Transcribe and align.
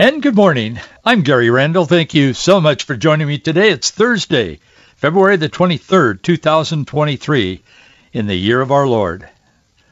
And 0.00 0.22
good 0.22 0.36
morning. 0.36 0.78
I'm 1.04 1.22
Gary 1.22 1.50
Randall. 1.50 1.84
Thank 1.84 2.14
you 2.14 2.32
so 2.32 2.60
much 2.60 2.84
for 2.84 2.94
joining 2.96 3.26
me 3.26 3.38
today. 3.38 3.70
It's 3.70 3.90
Thursday, 3.90 4.60
February 4.94 5.38
the 5.38 5.48
23rd, 5.48 6.22
2023, 6.22 7.60
in 8.12 8.28
the 8.28 8.36
year 8.36 8.60
of 8.60 8.70
our 8.70 8.86
Lord. 8.86 9.28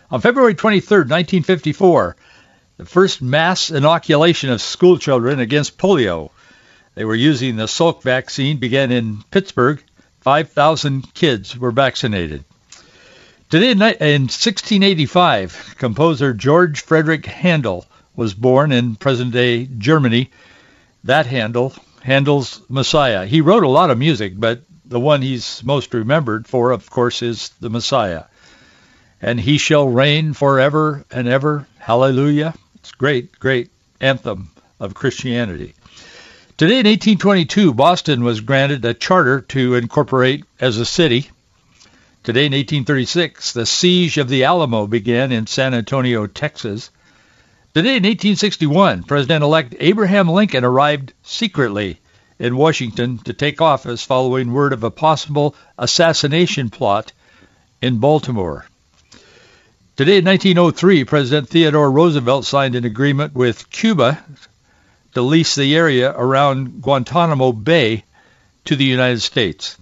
On 0.08 0.20
February 0.20 0.54
23rd, 0.54 1.10
1954, 1.10 2.14
the 2.76 2.84
first 2.84 3.20
mass 3.20 3.70
inoculation 3.70 4.50
of 4.50 4.62
school 4.62 4.96
children 4.96 5.40
against 5.40 5.76
polio. 5.76 6.30
They 6.94 7.04
were 7.04 7.16
using 7.16 7.56
the 7.56 7.64
Salk 7.64 8.04
vaccine 8.04 8.58
began 8.58 8.92
in 8.92 9.24
Pittsburgh. 9.32 9.82
5,000 10.20 11.14
kids 11.14 11.58
were 11.58 11.72
vaccinated. 11.72 12.44
Today 13.50 13.72
in 13.72 13.80
1685, 13.80 15.74
composer 15.78 16.32
George 16.32 16.82
Frederick 16.82 17.26
Handel 17.26 17.84
was 18.16 18.34
born 18.34 18.72
in 18.72 18.96
present-day 18.96 19.66
Germany. 19.66 20.30
That 21.04 21.26
Handel, 21.26 21.74
Handel's 22.02 22.60
Messiah. 22.68 23.26
He 23.26 23.42
wrote 23.42 23.62
a 23.62 23.68
lot 23.68 23.90
of 23.90 23.98
music, 23.98 24.32
but 24.36 24.62
the 24.84 24.98
one 24.98 25.22
he's 25.22 25.62
most 25.62 25.94
remembered 25.94 26.48
for, 26.48 26.70
of 26.72 26.90
course, 26.90 27.22
is 27.22 27.50
the 27.60 27.70
Messiah. 27.70 28.24
And 29.20 29.38
he 29.38 29.58
shall 29.58 29.88
reign 29.88 30.32
forever 30.32 31.04
and 31.10 31.28
ever. 31.28 31.66
Hallelujah. 31.78 32.54
It's 32.76 32.92
great, 32.92 33.38
great 33.38 33.70
anthem 34.00 34.50
of 34.78 34.94
Christianity. 34.94 35.74
Today 36.56 36.80
in 36.80 36.86
1822, 36.86 37.74
Boston 37.74 38.24
was 38.24 38.40
granted 38.40 38.84
a 38.84 38.94
charter 38.94 39.42
to 39.42 39.74
incorporate 39.74 40.44
as 40.58 40.78
a 40.78 40.86
city. 40.86 41.30
Today 42.22 42.46
in 42.46 42.52
1836, 42.52 43.52
the 43.52 43.66
siege 43.66 44.18
of 44.18 44.28
the 44.28 44.44
Alamo 44.44 44.86
began 44.86 45.32
in 45.32 45.46
San 45.46 45.74
Antonio, 45.74 46.26
Texas. 46.26 46.90
Today 47.76 47.98
in 47.98 48.04
1861, 48.04 49.02
President-elect 49.02 49.74
Abraham 49.80 50.30
Lincoln 50.30 50.64
arrived 50.64 51.12
secretly 51.22 52.00
in 52.38 52.56
Washington 52.56 53.18
to 53.18 53.34
take 53.34 53.60
office 53.60 54.02
following 54.02 54.54
word 54.54 54.72
of 54.72 54.82
a 54.82 54.90
possible 54.90 55.54
assassination 55.76 56.70
plot 56.70 57.12
in 57.82 57.98
Baltimore. 57.98 58.64
Today 59.94 60.16
in 60.16 60.24
1903, 60.24 61.04
President 61.04 61.50
Theodore 61.50 61.90
Roosevelt 61.90 62.46
signed 62.46 62.76
an 62.76 62.86
agreement 62.86 63.34
with 63.34 63.68
Cuba 63.68 64.24
to 65.12 65.20
lease 65.20 65.54
the 65.54 65.76
area 65.76 66.10
around 66.16 66.80
Guantanamo 66.80 67.52
Bay 67.52 68.04
to 68.64 68.76
the 68.76 68.86
United 68.86 69.20
States. 69.20 69.76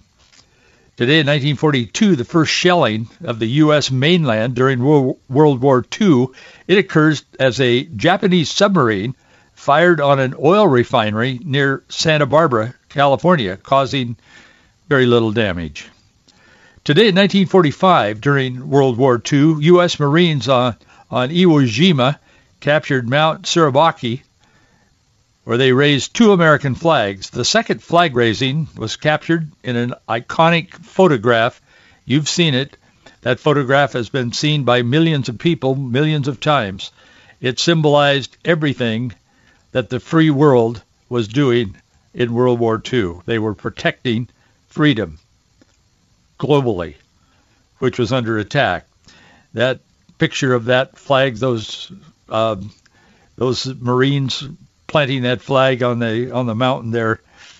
Today 0.97 1.19
in 1.19 1.27
1942, 1.27 2.15
the 2.15 2.23
first 2.23 2.53
shelling 2.53 3.09
of 3.21 3.37
the 3.37 3.47
U.S. 3.63 3.91
mainland 3.91 4.55
during 4.55 4.81
World 4.81 5.61
War 5.61 5.83
II, 5.99 6.27
it 6.69 6.77
occurs 6.77 7.25
as 7.37 7.59
a 7.59 7.83
Japanese 7.83 8.49
submarine 8.49 9.13
fired 9.55 9.99
on 9.99 10.21
an 10.21 10.35
oil 10.41 10.65
refinery 10.65 11.37
near 11.43 11.83
Santa 11.89 12.25
Barbara, 12.25 12.75
California, 12.87 13.57
causing 13.57 14.15
very 14.87 15.05
little 15.05 15.33
damage. 15.33 15.89
Today 16.85 17.09
in 17.09 17.15
1945, 17.15 18.21
during 18.21 18.69
World 18.69 18.97
War 18.97 19.21
II, 19.21 19.55
U.S. 19.59 19.99
Marines 19.99 20.47
on, 20.47 20.77
on 21.11 21.27
Iwo 21.27 21.67
Jima 21.67 22.19
captured 22.61 23.09
Mount 23.09 23.41
Suribachi 23.41 24.21
where 25.45 25.57
they 25.57 25.71
raised 25.71 26.13
two 26.13 26.33
American 26.33 26.75
flags. 26.75 27.29
The 27.29 27.45
second 27.45 27.81
flag 27.81 28.15
raising 28.15 28.67
was 28.75 28.97
captured 28.97 29.51
in 29.63 29.75
an 29.75 29.93
iconic 30.09 30.73
photograph. 30.73 31.61
You've 32.03 32.27
seen 32.27 32.55
it. 32.55 32.75
That 33.21 33.39
photograph 33.39 33.93
has 33.93 34.09
been 34.09 34.33
seen 34.33 34.63
by 34.63 34.81
millions 34.81 35.29
of 35.29 35.37
people 35.37 35.75
millions 35.75 36.27
of 36.27 36.39
times. 36.39 36.91
It 37.41 37.59
symbolized 37.59 38.35
everything 38.43 39.13
that 39.71 39.89
the 39.89 39.99
free 39.99 40.31
world 40.31 40.81
was 41.09 41.27
doing 41.27 41.75
in 42.13 42.33
World 42.33 42.59
War 42.59 42.81
II. 42.91 43.19
They 43.25 43.39
were 43.39 43.53
protecting 43.53 44.27
freedom 44.67 45.19
globally, 46.39 46.95
which 47.79 47.99
was 47.99 48.11
under 48.11 48.39
attack. 48.39 48.87
That 49.53 49.79
picture 50.17 50.53
of 50.53 50.65
that 50.65 50.97
flag, 50.97 51.35
those 51.35 51.91
uh, 52.29 52.55
those 53.37 53.65
Marines 53.67 54.43
planting 54.95 55.23
that 55.23 55.41
flag 55.41 55.83
on 55.83 55.99
the 55.99 56.31
on 56.31 56.45
the 56.45 56.55
mountain 56.55 56.89
there 56.89 57.19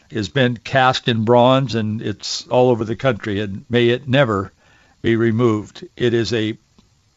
has 0.09 0.29
been 0.29 0.55
cast 0.55 1.09
in 1.09 1.25
bronze 1.25 1.75
and 1.75 2.01
it's 2.01 2.47
all 2.47 2.69
over 2.69 2.85
the 2.85 2.95
country 2.95 3.41
and 3.41 3.65
may 3.69 3.89
it 3.89 4.07
never 4.07 4.53
be 5.01 5.17
removed. 5.17 5.85
It 5.97 6.13
is 6.13 6.31
a 6.31 6.57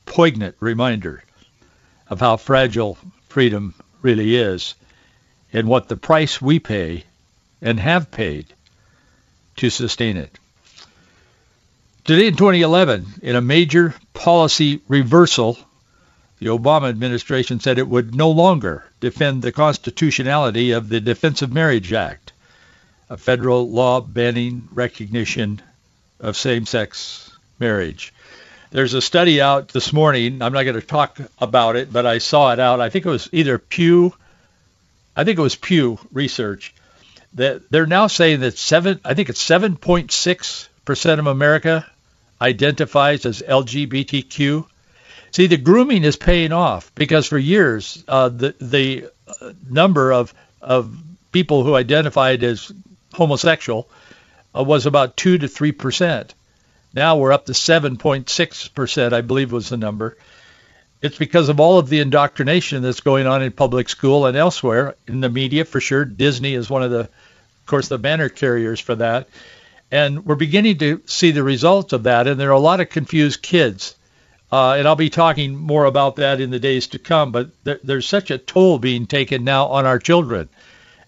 poignant 0.06 0.56
reminder 0.58 1.22
of 2.08 2.18
how 2.18 2.36
fragile 2.36 2.98
freedom 3.28 3.74
really 4.02 4.34
is 4.34 4.74
and 5.52 5.68
what 5.68 5.86
the 5.86 5.96
price 5.96 6.42
we 6.42 6.58
pay 6.58 7.04
and 7.62 7.78
have 7.78 8.10
paid 8.10 8.46
to 9.58 9.70
sustain 9.70 10.16
it. 10.16 10.36
Today 12.02 12.26
in 12.26 12.34
2011, 12.34 13.06
in 13.22 13.36
a 13.36 13.40
major 13.40 13.94
policy 14.14 14.80
reversal 14.88 15.56
the 16.38 16.47
Obama 16.47 16.88
administration 16.88 17.60
said 17.60 17.78
it 17.78 17.88
would 17.88 18.15
no 18.15 18.31
longer 18.31 18.84
defend 19.00 19.43
the 19.43 19.53
constitutionality 19.53 20.72
of 20.72 20.88
the 20.88 21.00
Defense 21.00 21.43
of 21.43 21.53
Marriage 21.53 21.93
Act, 21.93 22.32
a 23.10 23.16
federal 23.16 23.69
law 23.71 24.00
banning 24.00 24.69
recognition 24.72 25.60
of 26.21 26.37
same-sex 26.37 27.31
marriage. 27.59 28.12
There's 28.71 28.94
a 28.94 29.03
study 29.03 29.41
out 29.41 29.69
this 29.69 29.93
morning. 29.93 30.43
I'm 30.43 30.53
not 30.53 30.65
going 30.65 30.81
to 30.81 30.87
talk 30.87 31.19
about 31.38 31.76
it, 31.76 31.93
but 31.93 32.06
I 32.06 32.19
saw 32.19 32.53
it 32.53 32.60
out. 32.60 32.81
I 32.81 32.91
think 32.91 33.06
it 33.06 33.10
was 33.10 33.28
either 33.32 33.59
Pew, 33.59 34.15
I 35.16 35.25
think 35.25 35.38
it 35.38 35.43
was 35.43 35.56
Pew 35.56 35.99
Research, 36.12 36.75
that 37.34 37.70
they're 37.70 37.87
now 37.87 38.06
saying 38.06 38.41
that 38.41 38.59
seven, 38.59 39.00
I 39.05 39.15
think 39.15 39.28
it's 39.28 39.47
7.6 39.47 40.69
percent 40.84 41.20
of 41.20 41.26
America 41.26 41.87
identifies 42.41 43.26
as 43.26 43.43
LGBTQ. 43.43 44.66
See, 45.30 45.46
the 45.46 45.56
grooming 45.56 46.04
is 46.04 46.16
paying 46.16 46.52
off 46.52 46.92
because 46.94 47.26
for 47.26 47.38
years 47.38 48.02
uh, 48.08 48.28
the 48.28 48.54
the 48.60 49.10
number 49.68 50.12
of 50.12 50.34
of 50.60 50.96
people 51.32 51.64
who 51.64 51.74
identified 51.74 52.42
as 52.42 52.72
homosexual 53.12 53.88
uh, 54.56 54.62
was 54.62 54.86
about 54.86 55.16
two 55.16 55.38
to 55.38 55.48
three 55.48 55.72
percent. 55.72 56.34
Now 56.94 57.18
we're 57.18 57.32
up 57.32 57.46
to 57.46 57.52
7.6 57.52 58.74
percent, 58.74 59.14
I 59.14 59.20
believe 59.20 59.52
was 59.52 59.68
the 59.68 59.76
number. 59.76 60.16
It's 61.00 61.18
because 61.18 61.48
of 61.48 61.60
all 61.60 61.78
of 61.78 61.88
the 61.88 62.00
indoctrination 62.00 62.82
that's 62.82 63.02
going 63.02 63.26
on 63.26 63.42
in 63.42 63.52
public 63.52 63.88
school 63.88 64.26
and 64.26 64.36
elsewhere 64.36 64.96
in 65.06 65.20
the 65.20 65.28
media, 65.28 65.64
for 65.64 65.80
sure. 65.80 66.04
Disney 66.04 66.54
is 66.54 66.68
one 66.68 66.82
of 66.82 66.90
the, 66.90 67.00
of 67.00 67.66
course, 67.66 67.86
the 67.86 67.98
banner 67.98 68.28
carriers 68.28 68.80
for 68.80 68.96
that. 68.96 69.28
And 69.92 70.26
we're 70.26 70.34
beginning 70.34 70.78
to 70.78 71.00
see 71.06 71.30
the 71.30 71.44
results 71.44 71.92
of 71.92 72.02
that. 72.04 72.26
And 72.26 72.40
there 72.40 72.48
are 72.48 72.52
a 72.52 72.58
lot 72.58 72.80
of 72.80 72.90
confused 72.90 73.42
kids 73.42 73.94
uh, 74.50 74.72
and 74.72 74.88
I'll 74.88 74.97
be 74.97 75.10
talking 75.10 75.56
more 75.56 75.84
about 75.84 76.16
that 76.16 76.41
in 76.41 76.50
the 76.50 76.59
days 76.59 76.88
to 76.88 76.98
come. 76.98 77.32
But 77.32 77.50
there, 77.64 77.81
there's 77.84 78.06
such 78.06 78.31
a 78.31 78.38
toll 78.38 78.78
being 78.78 79.06
taken 79.06 79.44
now 79.44 79.66
on 79.66 79.84
our 79.84 79.98
children, 79.98 80.48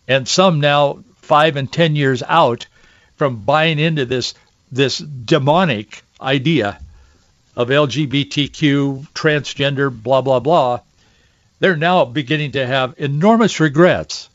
and 0.07 0.29
some 0.29 0.61
now 0.61 1.03
five 1.17 1.57
and 1.57 1.73
ten 1.73 1.97
years 1.97 2.23
out 2.23 2.67
from 3.17 3.37
buying 3.37 3.79
into 3.79 4.05
this 4.05 4.35
this 4.71 4.99
demonic 4.99 6.03
idea 6.21 6.79
of 7.57 7.69
LGBTQ, 7.69 9.09
transgender, 9.13 9.91
blah 9.91 10.21
blah 10.21 10.41
blah. 10.41 10.81
They're 11.61 11.77
now 11.77 12.05
beginning 12.05 12.53
to 12.53 12.67
have 12.67 12.95
enormous 12.99 13.59
regrets, 13.61 14.29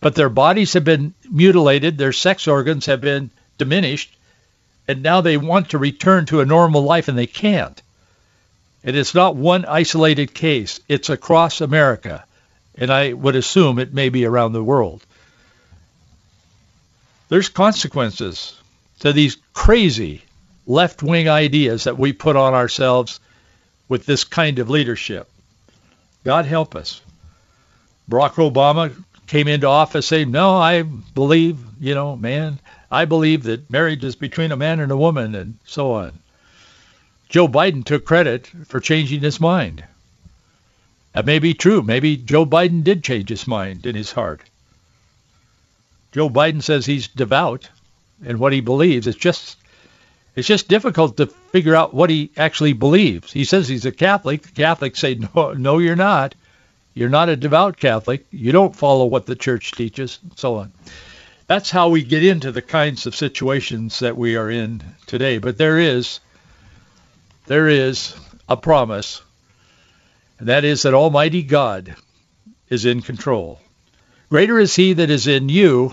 but 0.00 0.14
their 0.14 0.28
bodies 0.28 0.72
have 0.72 0.84
been 0.84 1.14
mutilated, 1.30 1.98
their 1.98 2.12
sex 2.12 2.48
organs 2.48 2.86
have 2.86 3.00
been 3.00 3.30
diminished, 3.58 4.16
and 4.88 5.02
now 5.02 5.20
they 5.20 5.36
want 5.36 5.70
to 5.70 5.78
return 5.78 6.26
to 6.26 6.40
a 6.40 6.46
normal 6.46 6.82
life 6.82 7.08
and 7.08 7.18
they 7.18 7.26
can't. 7.26 7.80
And 8.82 8.96
it's 8.96 9.14
not 9.14 9.36
one 9.36 9.64
isolated 9.66 10.32
case. 10.32 10.80
It's 10.88 11.10
across 11.10 11.60
America. 11.60 12.24
And 12.76 12.90
I 12.90 13.12
would 13.12 13.36
assume 13.36 13.78
it 13.78 13.92
may 13.92 14.08
be 14.08 14.24
around 14.24 14.52
the 14.52 14.64
world. 14.64 15.04
There's 17.28 17.48
consequences 17.48 18.58
to 19.00 19.12
these 19.12 19.36
crazy 19.52 20.22
left-wing 20.66 21.28
ideas 21.28 21.84
that 21.84 21.98
we 21.98 22.12
put 22.12 22.36
on 22.36 22.54
ourselves 22.54 23.20
with 23.88 24.06
this 24.06 24.24
kind 24.24 24.58
of 24.58 24.70
leadership. 24.70 25.28
God 26.24 26.44
help 26.46 26.74
us. 26.74 27.00
Barack 28.10 28.34
Obama 28.34 28.92
came 29.26 29.46
into 29.46 29.66
office 29.66 30.06
saying, 30.06 30.30
no, 30.30 30.56
I 30.56 30.82
believe, 30.82 31.58
you 31.80 31.94
know, 31.94 32.16
man, 32.16 32.58
I 32.90 33.04
believe 33.04 33.44
that 33.44 33.70
marriage 33.70 34.04
is 34.04 34.16
between 34.16 34.52
a 34.52 34.56
man 34.56 34.80
and 34.80 34.90
a 34.90 34.96
woman 34.96 35.34
and 35.34 35.58
so 35.64 35.92
on. 35.92 36.18
Joe 37.30 37.46
Biden 37.46 37.84
took 37.84 38.04
credit 38.04 38.48
for 38.66 38.80
changing 38.80 39.20
his 39.20 39.40
mind. 39.40 39.84
That 41.12 41.26
may 41.26 41.38
be 41.38 41.54
true. 41.54 41.80
Maybe 41.80 42.16
Joe 42.16 42.44
Biden 42.44 42.82
did 42.82 43.04
change 43.04 43.28
his 43.28 43.46
mind 43.46 43.86
in 43.86 43.94
his 43.94 44.10
heart. 44.10 44.42
Joe 46.10 46.28
Biden 46.28 46.60
says 46.60 46.84
he's 46.84 47.06
devout 47.06 47.68
and 48.26 48.40
what 48.40 48.52
he 48.52 48.60
believes. 48.60 49.06
It's 49.06 49.16
just 49.16 49.56
it's 50.34 50.48
just 50.48 50.66
difficult 50.66 51.18
to 51.18 51.26
figure 51.26 51.76
out 51.76 51.94
what 51.94 52.10
he 52.10 52.32
actually 52.36 52.72
believes. 52.72 53.32
He 53.32 53.44
says 53.44 53.68
he's 53.68 53.86
a 53.86 53.92
Catholic. 53.92 54.42
The 54.42 54.50
Catholics 54.50 54.98
say, 54.98 55.14
no, 55.14 55.52
no, 55.52 55.78
you're 55.78 55.94
not. 55.94 56.34
You're 56.94 57.08
not 57.08 57.28
a 57.28 57.36
devout 57.36 57.76
Catholic. 57.76 58.26
You 58.32 58.50
don't 58.50 58.74
follow 58.74 59.06
what 59.06 59.26
the 59.26 59.36
church 59.36 59.70
teaches, 59.72 60.18
and 60.22 60.36
so 60.36 60.56
on. 60.56 60.72
That's 61.46 61.70
how 61.70 61.90
we 61.90 62.02
get 62.02 62.24
into 62.24 62.50
the 62.50 62.62
kinds 62.62 63.06
of 63.06 63.14
situations 63.14 64.00
that 64.00 64.16
we 64.16 64.34
are 64.34 64.50
in 64.50 64.82
today. 65.06 65.38
But 65.38 65.58
there 65.58 65.78
is 65.78 66.18
there 67.50 67.66
is 67.66 68.14
a 68.48 68.56
promise, 68.56 69.22
and 70.38 70.46
that 70.46 70.62
is 70.62 70.82
that 70.82 70.94
Almighty 70.94 71.42
God 71.42 71.96
is 72.68 72.84
in 72.84 73.02
control. 73.02 73.58
Greater 74.28 74.60
is 74.60 74.76
he 74.76 74.92
that 74.92 75.10
is 75.10 75.26
in 75.26 75.48
you 75.48 75.92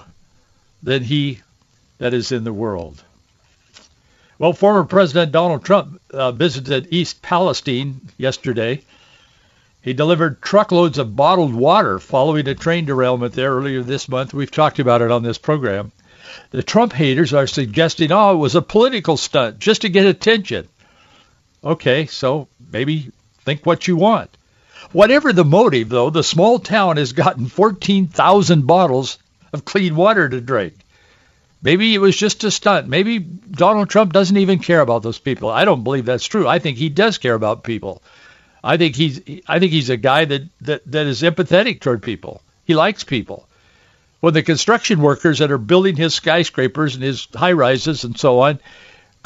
than 0.84 1.02
he 1.02 1.40
that 1.98 2.14
is 2.14 2.32
in 2.32 2.44
the 2.44 2.54
world. 2.54 3.04
Well, 4.38 4.54
former 4.54 4.84
President 4.84 5.32
Donald 5.32 5.66
Trump 5.66 6.00
uh, 6.12 6.32
visited 6.32 6.90
East 6.92 7.24
Palestine 7.24 8.02
yesterday. 8.20 8.84
He 9.82 9.94
delivered 9.94 10.44
truckloads 10.44 11.00
of 11.00 11.16
bottled 11.16 11.56
water 11.56 11.98
following 11.98 12.48
a 12.48 12.54
train 12.54 12.86
derailment 12.86 13.34
there 13.34 13.56
earlier 13.56 13.82
this 13.82 14.08
month. 14.08 14.32
We've 14.32 14.52
talked 14.52 14.78
about 14.78 15.02
it 15.02 15.10
on 15.10 15.24
this 15.24 15.40
program. 15.40 15.92
The 16.52 16.62
Trump 16.62 16.94
haters 16.94 17.34
are 17.34 17.48
suggesting, 17.48 18.12
oh, 18.12 18.34
it 18.34 18.38
was 18.38 18.54
a 18.54 18.62
political 18.62 19.18
stunt 19.18 19.58
just 19.58 19.82
to 19.82 19.90
get 19.90 20.06
attention. 20.06 20.68
Okay, 21.64 22.06
so 22.06 22.48
maybe 22.72 23.12
think 23.44 23.66
what 23.66 23.88
you 23.88 23.96
want. 23.96 24.30
Whatever 24.92 25.34
the 25.34 25.44
motive, 25.44 25.90
though, 25.90 26.10
the 26.10 26.24
small 26.24 26.60
town 26.60 26.98
has 26.98 27.14
gotten 27.14 27.48
14,000 27.48 28.68
bottles 28.68 29.18
of 29.52 29.66
clean 29.66 29.96
water 29.96 30.30
to 30.30 30.40
drink. 30.40 30.74
Maybe 31.62 31.94
it 31.94 32.00
was 32.00 32.16
just 32.16 32.44
a 32.44 32.52
stunt. 32.52 32.88
Maybe 32.88 33.20
Donald 33.20 33.90
Trump 33.90 34.14
doesn't 34.14 34.38
even 34.38 34.60
care 34.60 34.80
about 34.80 35.02
those 35.04 35.18
people. 35.20 35.50
I 35.50 35.66
don't 35.66 35.84
believe 35.84 36.06
that's 36.06 36.26
true. 36.26 36.48
I 36.48 36.60
think 36.60 36.78
he 36.78 36.90
does 36.90 37.18
care 37.18 37.34
about 37.34 37.64
people. 37.64 38.04
I 38.64 38.78
think 38.78 38.96
he's 38.96 39.22
I 39.48 39.60
think 39.60 39.72
he's 39.72 39.90
a 39.90 39.98
guy 39.98 40.26
that, 40.26 40.44
that, 40.62 40.92
that 40.92 41.08
is 41.08 41.24
empathetic 41.24 41.80
toward 41.80 42.04
people. 42.04 42.42
He 42.66 42.76
likes 42.76 43.04
people. 43.04 43.48
When 44.20 44.34
the 44.34 44.44
construction 44.44 45.02
workers 45.02 45.40
that 45.40 45.52
are 45.52 45.58
building 45.58 45.96
his 45.96 46.14
skyscrapers 46.14 46.96
and 46.96 47.04
his 47.04 47.28
high 47.34 47.54
rises 47.54 48.04
and 48.04 48.18
so 48.18 48.40
on 48.42 48.60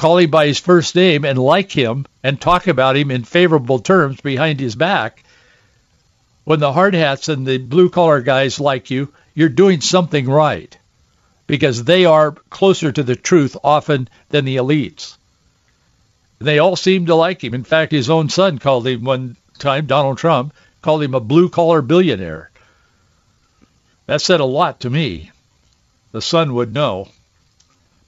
call 0.02 0.18
him 0.18 0.32
by 0.32 0.48
his 0.48 0.60
first 0.60 0.96
name 0.96 1.24
and 1.24 1.38
like 1.38 1.72
him 1.72 2.08
and 2.24 2.42
talk 2.42 2.66
about 2.66 2.98
him 2.98 3.12
in 3.12 3.24
favorable 3.24 3.78
terms 3.78 4.20
behind 4.20 4.60
his 4.60 4.76
back, 4.76 5.24
when 6.44 6.60
the 6.60 6.74
hard 6.74 6.96
hats 6.96 7.30
and 7.30 7.46
the 7.46 7.60
blue 7.60 7.88
collar 7.88 8.20
guys 8.20 8.60
like 8.60 8.90
you, 8.90 9.14
you're 9.36 9.48
doing 9.48 9.80
something 9.80 10.28
right 10.28 10.76
because 11.46 11.84
they 11.84 12.06
are 12.06 12.32
closer 12.50 12.92
to 12.92 13.04
the 13.04 13.16
truth 13.16 13.56
often 13.64 14.10
than 14.30 14.44
the 14.44 14.56
elites. 14.56 15.18
They 16.40 16.58
all 16.58 16.76
seem 16.76 17.06
to 17.06 17.14
like 17.14 17.44
him. 17.44 17.54
In 17.54 17.64
fact, 17.64 17.92
his 17.92 18.10
own 18.10 18.30
son 18.30 18.58
called 18.58 18.88
him 18.88 19.04
one 19.04 19.38
time, 19.60 19.86
Donald 19.86 20.18
Trump, 20.18 20.56
called 20.82 21.04
him 21.04 21.14
a 21.14 21.20
blue 21.20 21.48
collar 21.48 21.84
billionaire. 21.84 22.50
That 24.08 24.24
said 24.24 24.40
a 24.40 24.46
lot 24.46 24.80
to 24.80 24.90
me. 24.90 25.30
The 26.12 26.24
son 26.24 26.56
would 26.56 26.74
know. 26.74 27.10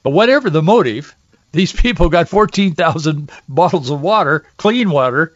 But 0.02 0.10
whatever 0.10 0.50
the 0.50 0.60
motive, 0.60 1.14
these 1.54 1.72
people 1.72 2.08
got 2.08 2.28
14,000 2.28 3.30
bottles 3.48 3.90
of 3.90 4.00
water, 4.00 4.44
clean 4.56 4.90
water, 4.90 5.34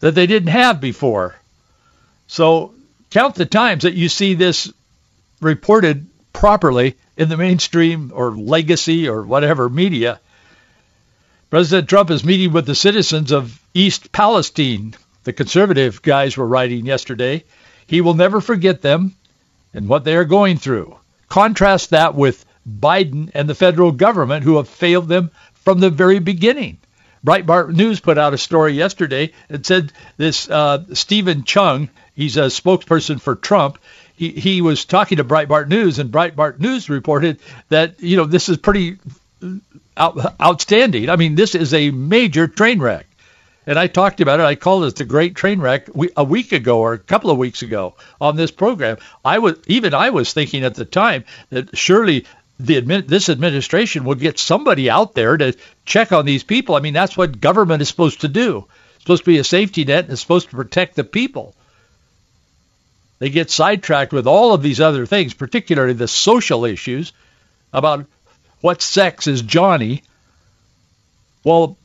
that 0.00 0.14
they 0.14 0.26
didn't 0.26 0.48
have 0.48 0.80
before. 0.80 1.36
So 2.26 2.74
count 3.10 3.34
the 3.34 3.46
times 3.46 3.82
that 3.82 3.94
you 3.94 4.08
see 4.08 4.34
this 4.34 4.72
reported 5.40 6.06
properly 6.32 6.96
in 7.16 7.28
the 7.28 7.36
mainstream 7.36 8.12
or 8.14 8.32
legacy 8.32 9.08
or 9.08 9.22
whatever 9.22 9.68
media. 9.68 10.20
President 11.50 11.88
Trump 11.88 12.10
is 12.10 12.24
meeting 12.24 12.52
with 12.52 12.66
the 12.66 12.74
citizens 12.74 13.32
of 13.32 13.60
East 13.74 14.12
Palestine. 14.12 14.94
The 15.24 15.32
conservative 15.32 16.00
guys 16.00 16.36
were 16.36 16.46
writing 16.46 16.86
yesterday. 16.86 17.44
He 17.86 18.00
will 18.00 18.14
never 18.14 18.40
forget 18.40 18.80
them 18.80 19.14
and 19.74 19.88
what 19.88 20.04
they 20.04 20.16
are 20.16 20.24
going 20.24 20.56
through. 20.56 20.96
Contrast 21.28 21.90
that 21.90 22.14
with 22.14 22.44
Biden 22.78 23.30
and 23.34 23.48
the 23.48 23.54
federal 23.54 23.92
government 23.92 24.44
who 24.44 24.56
have 24.56 24.68
failed 24.68 25.08
them 25.08 25.30
from 25.54 25.80
the 25.80 25.90
very 25.90 26.18
beginning. 26.18 26.78
Breitbart 27.24 27.74
News 27.74 28.00
put 28.00 28.16
out 28.16 28.32
a 28.32 28.38
story 28.38 28.72
yesterday 28.72 29.32
and 29.48 29.64
said 29.64 29.92
this 30.16 30.48
uh, 30.48 30.84
Steven 30.94 31.42
Cheung, 31.42 31.90
he's 32.14 32.36
a 32.36 32.44
spokesperson 32.44 33.20
for 33.20 33.34
Trump, 33.34 33.78
he, 34.16 34.30
he 34.30 34.60
was 34.62 34.84
talking 34.84 35.16
to 35.16 35.24
Breitbart 35.24 35.68
News, 35.68 35.98
and 35.98 36.10
Breitbart 36.10 36.60
News 36.60 36.90
reported 36.90 37.40
that, 37.68 38.02
you 38.02 38.16
know, 38.16 38.24
this 38.24 38.48
is 38.48 38.58
pretty 38.58 38.98
out, 39.96 40.40
outstanding. 40.40 41.08
I 41.08 41.16
mean, 41.16 41.34
this 41.34 41.54
is 41.54 41.72
a 41.72 41.90
major 41.90 42.46
train 42.46 42.80
wreck. 42.80 43.06
And 43.66 43.78
I 43.78 43.86
talked 43.86 44.20
about 44.20 44.40
it. 44.40 44.44
I 44.44 44.56
called 44.56 44.84
it 44.84 44.96
the 44.96 45.04
Great 45.04 45.36
Train 45.36 45.60
Wreck 45.60 45.88
a 46.16 46.24
week 46.24 46.52
ago 46.52 46.80
or 46.80 46.94
a 46.94 46.98
couple 46.98 47.30
of 47.30 47.38
weeks 47.38 47.62
ago 47.62 47.94
on 48.20 48.34
this 48.34 48.50
program. 48.50 48.96
I 49.24 49.38
was 49.38 49.56
even 49.66 49.94
I 49.94 50.10
was 50.10 50.32
thinking 50.32 50.64
at 50.64 50.74
the 50.74 50.86
time 50.86 51.24
that 51.50 51.76
surely 51.76 52.24
the 52.66 52.80
admin, 52.80 53.06
this 53.06 53.28
administration 53.28 54.04
would 54.04 54.20
get 54.20 54.38
somebody 54.38 54.90
out 54.90 55.14
there 55.14 55.36
to 55.36 55.56
check 55.84 56.12
on 56.12 56.24
these 56.24 56.42
people. 56.42 56.74
I 56.74 56.80
mean, 56.80 56.94
that's 56.94 57.16
what 57.16 57.40
government 57.40 57.82
is 57.82 57.88
supposed 57.88 58.22
to 58.22 58.28
do. 58.28 58.66
It's 58.94 59.04
supposed 59.04 59.24
to 59.24 59.30
be 59.30 59.38
a 59.38 59.44
safety 59.44 59.84
net 59.84 60.04
and 60.04 60.12
it's 60.12 60.20
supposed 60.20 60.50
to 60.50 60.56
protect 60.56 60.96
the 60.96 61.04
people. 61.04 61.54
They 63.18 63.30
get 63.30 63.50
sidetracked 63.50 64.12
with 64.12 64.26
all 64.26 64.54
of 64.54 64.62
these 64.62 64.80
other 64.80 65.06
things, 65.06 65.34
particularly 65.34 65.92
the 65.92 66.08
social 66.08 66.64
issues 66.64 67.12
about 67.72 68.06
what 68.60 68.82
sex 68.82 69.26
is 69.26 69.42
Johnny. 69.42 70.02
Well, 71.44 71.76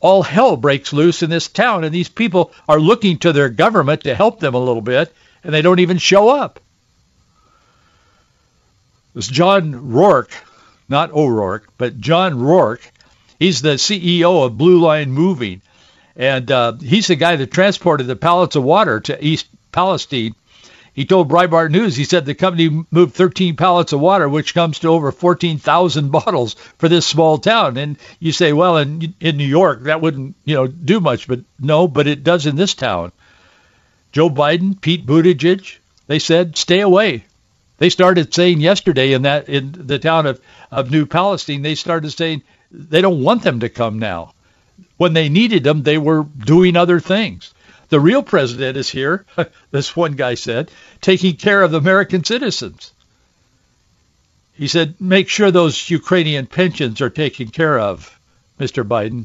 all 0.00 0.22
hell 0.22 0.56
breaks 0.56 0.92
loose 0.92 1.22
in 1.22 1.30
this 1.30 1.48
town, 1.48 1.84
and 1.84 1.94
these 1.94 2.08
people 2.08 2.52
are 2.68 2.80
looking 2.80 3.18
to 3.18 3.32
their 3.32 3.50
government 3.50 4.04
to 4.04 4.14
help 4.14 4.40
them 4.40 4.54
a 4.54 4.58
little 4.58 4.80
bit, 4.80 5.12
and 5.44 5.52
they 5.52 5.62
don't 5.62 5.80
even 5.80 5.98
show 5.98 6.30
up. 6.30 6.60
This 9.12 9.26
John 9.26 9.90
Rourke, 9.90 10.32
not 10.88 11.12
O'Rourke, 11.12 11.68
but 11.78 12.00
John 12.00 12.38
Rourke. 12.38 12.92
He's 13.38 13.60
the 13.60 13.74
CEO 13.74 14.44
of 14.44 14.56
Blue 14.56 14.80
Line 14.80 15.10
Moving, 15.10 15.62
and 16.14 16.50
uh, 16.50 16.74
he's 16.74 17.08
the 17.08 17.16
guy 17.16 17.36
that 17.36 17.50
transported 17.50 18.06
the 18.06 18.16
pallets 18.16 18.54
of 18.54 18.62
water 18.62 19.00
to 19.00 19.24
East 19.24 19.48
Palestine. 19.72 20.34
He 20.92 21.04
told 21.06 21.28
Breitbart 21.28 21.70
News, 21.70 21.96
he 21.96 22.04
said 22.04 22.24
the 22.26 22.34
company 22.34 22.84
moved 22.90 23.14
13 23.14 23.56
pallets 23.56 23.92
of 23.92 24.00
water, 24.00 24.28
which 24.28 24.54
comes 24.54 24.80
to 24.80 24.88
over 24.88 25.10
14,000 25.10 26.10
bottles 26.12 26.54
for 26.78 26.88
this 26.88 27.06
small 27.06 27.38
town. 27.38 27.76
And 27.76 27.96
you 28.18 28.32
say, 28.32 28.52
well, 28.52 28.76
in 28.76 29.14
in 29.20 29.36
New 29.36 29.46
York, 29.46 29.84
that 29.84 30.00
wouldn't 30.00 30.36
you 30.44 30.54
know 30.54 30.66
do 30.66 31.00
much, 31.00 31.26
but 31.26 31.40
no, 31.58 31.88
but 31.88 32.06
it 32.06 32.22
does 32.22 32.46
in 32.46 32.56
this 32.56 32.74
town. 32.74 33.12
Joe 34.12 34.30
Biden, 34.30 34.80
Pete 34.80 35.06
Buttigieg, 35.06 35.78
they 36.06 36.18
said, 36.18 36.56
stay 36.56 36.80
away. 36.80 37.24
They 37.80 37.88
started 37.88 38.34
saying 38.34 38.60
yesterday 38.60 39.14
in 39.14 39.22
that 39.22 39.48
in 39.48 39.72
the 39.74 39.98
town 39.98 40.26
of, 40.26 40.38
of 40.70 40.90
New 40.90 41.06
Palestine, 41.06 41.62
they 41.62 41.74
started 41.74 42.10
saying 42.10 42.42
they 42.70 43.00
don't 43.00 43.22
want 43.22 43.42
them 43.42 43.60
to 43.60 43.70
come 43.70 43.98
now. 43.98 44.34
When 44.98 45.14
they 45.14 45.30
needed 45.30 45.64
them, 45.64 45.82
they 45.82 45.96
were 45.96 46.24
doing 46.24 46.76
other 46.76 47.00
things. 47.00 47.54
The 47.88 47.98
real 47.98 48.22
president 48.22 48.76
is 48.76 48.90
here, 48.90 49.24
this 49.70 49.96
one 49.96 50.12
guy 50.12 50.34
said, 50.34 50.70
taking 51.00 51.36
care 51.36 51.62
of 51.62 51.72
American 51.72 52.22
citizens. 52.22 52.92
He 54.52 54.68
said, 54.68 55.00
make 55.00 55.30
sure 55.30 55.50
those 55.50 55.88
Ukrainian 55.88 56.46
pensions 56.46 57.00
are 57.00 57.08
taken 57.08 57.48
care 57.48 57.78
of, 57.78 58.20
Mr. 58.60 58.86
Biden. 58.86 59.24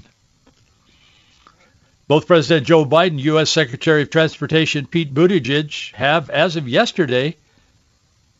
Both 2.07 2.25
President 2.27 2.65
Joe 2.65 2.85
Biden, 2.85 3.19
U.S. 3.19 3.49
Secretary 3.49 4.03
of 4.03 4.09
Transportation 4.09 4.87
Pete 4.87 5.13
Buttigieg 5.13 5.93
have, 5.95 6.29
as 6.29 6.55
of 6.55 6.69
yesterday, 6.69 7.35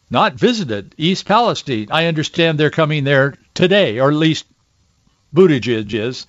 not 0.09 0.33
visited 0.35 0.93
East 0.97 1.25
Palestine. 1.25 1.87
I 1.91 2.05
understand 2.05 2.57
they're 2.57 2.69
coming 2.69 3.03
there 3.03 3.35
today, 3.53 3.99
or 3.99 4.09
at 4.09 4.15
least 4.15 4.45
Buttigieg 5.33 5.93
is. 5.93 6.27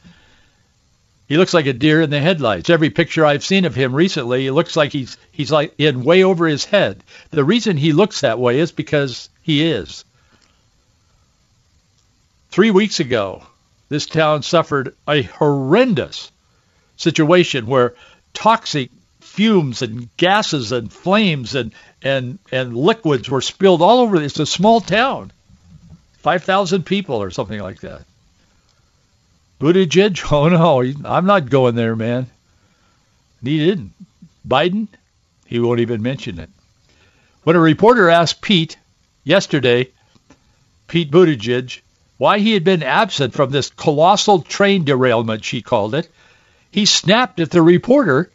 He 1.29 1.37
looks 1.37 1.55
like 1.55 1.67
a 1.67 1.73
deer 1.73 2.01
in 2.03 2.11
the 2.11 2.21
headlights. 2.21 2.71
Every 2.71 2.91
picture 2.91 3.27
I've 3.27 3.45
seen 3.45 3.65
of 3.65 3.75
him 3.75 3.95
recently, 3.95 4.43
he 4.43 4.51
looks 4.51 4.77
like 4.77 4.93
he's 4.93 5.17
he's 5.33 5.51
like 5.51 5.75
in 5.77 6.05
way 6.05 6.23
over 6.23 6.47
his 6.47 6.65
head. 6.65 7.03
The 7.31 7.45
reason 7.45 7.77
he 7.77 7.93
looks 7.93 8.21
that 8.21 8.39
way 8.39 8.61
is 8.61 8.71
because 8.71 9.29
he 9.43 9.69
is. 9.69 10.05
Three 12.51 12.71
weeks 12.71 13.01
ago, 13.01 13.43
this 13.89 14.07
town 14.07 14.43
suffered 14.43 14.95
a 15.09 15.23
horrendous 15.23 16.31
situation 16.97 17.67
where 17.67 17.95
toxic 18.33 18.91
fumes 19.21 19.83
and 19.83 20.09
gases 20.17 20.73
and 20.73 20.93
flames 20.93 21.55
and 21.55 21.73
and 22.07 22.39
and 22.53 22.77
liquids 22.77 23.29
were 23.29 23.41
spilled 23.41 23.83
all 23.83 24.01
over. 24.01 24.23
It's 24.23 24.39
a 24.39 24.47
small 24.47 24.81
town, 24.81 25.33
five 26.19 26.45
thousand 26.45 26.85
people 26.85 27.17
or 27.17 27.31
something 27.31 27.61
like 27.61 27.81
that. 27.81 28.03
Buttigieg, 29.61 30.21
oh 30.33 30.49
no, 30.49 30.83
I'm 31.05 31.27
not 31.27 31.51
going 31.51 31.75
there, 31.75 31.97
man. 31.97 32.29
He 33.43 33.59
didn't. 33.59 33.93
Biden, 34.47 34.89
he 35.47 35.59
won't 35.59 35.81
even 35.81 36.03
mention 36.03 36.39
it. 36.39 36.51
When 37.43 37.57
a 37.57 37.61
reporter 37.61 38.09
asked 38.09 38.41
Pete 38.41 38.77
yesterday, 39.25 39.91
Pete 40.89 41.11
Buttigieg, 41.11 41.81
why 42.19 42.39
he 42.39 42.53
had 42.53 42.65
been 42.65 42.83
absent 42.83 43.35
from 43.35 43.51
this 43.51 43.71
colossal 43.71 44.43
train 44.43 44.85
derailment, 44.85 45.45
she 45.45 45.63
called 45.63 45.95
it, 45.95 46.09
he 46.71 46.87
snapped 46.87 47.41
at 47.41 47.51
the 47.51 47.63
reporter 47.63 48.31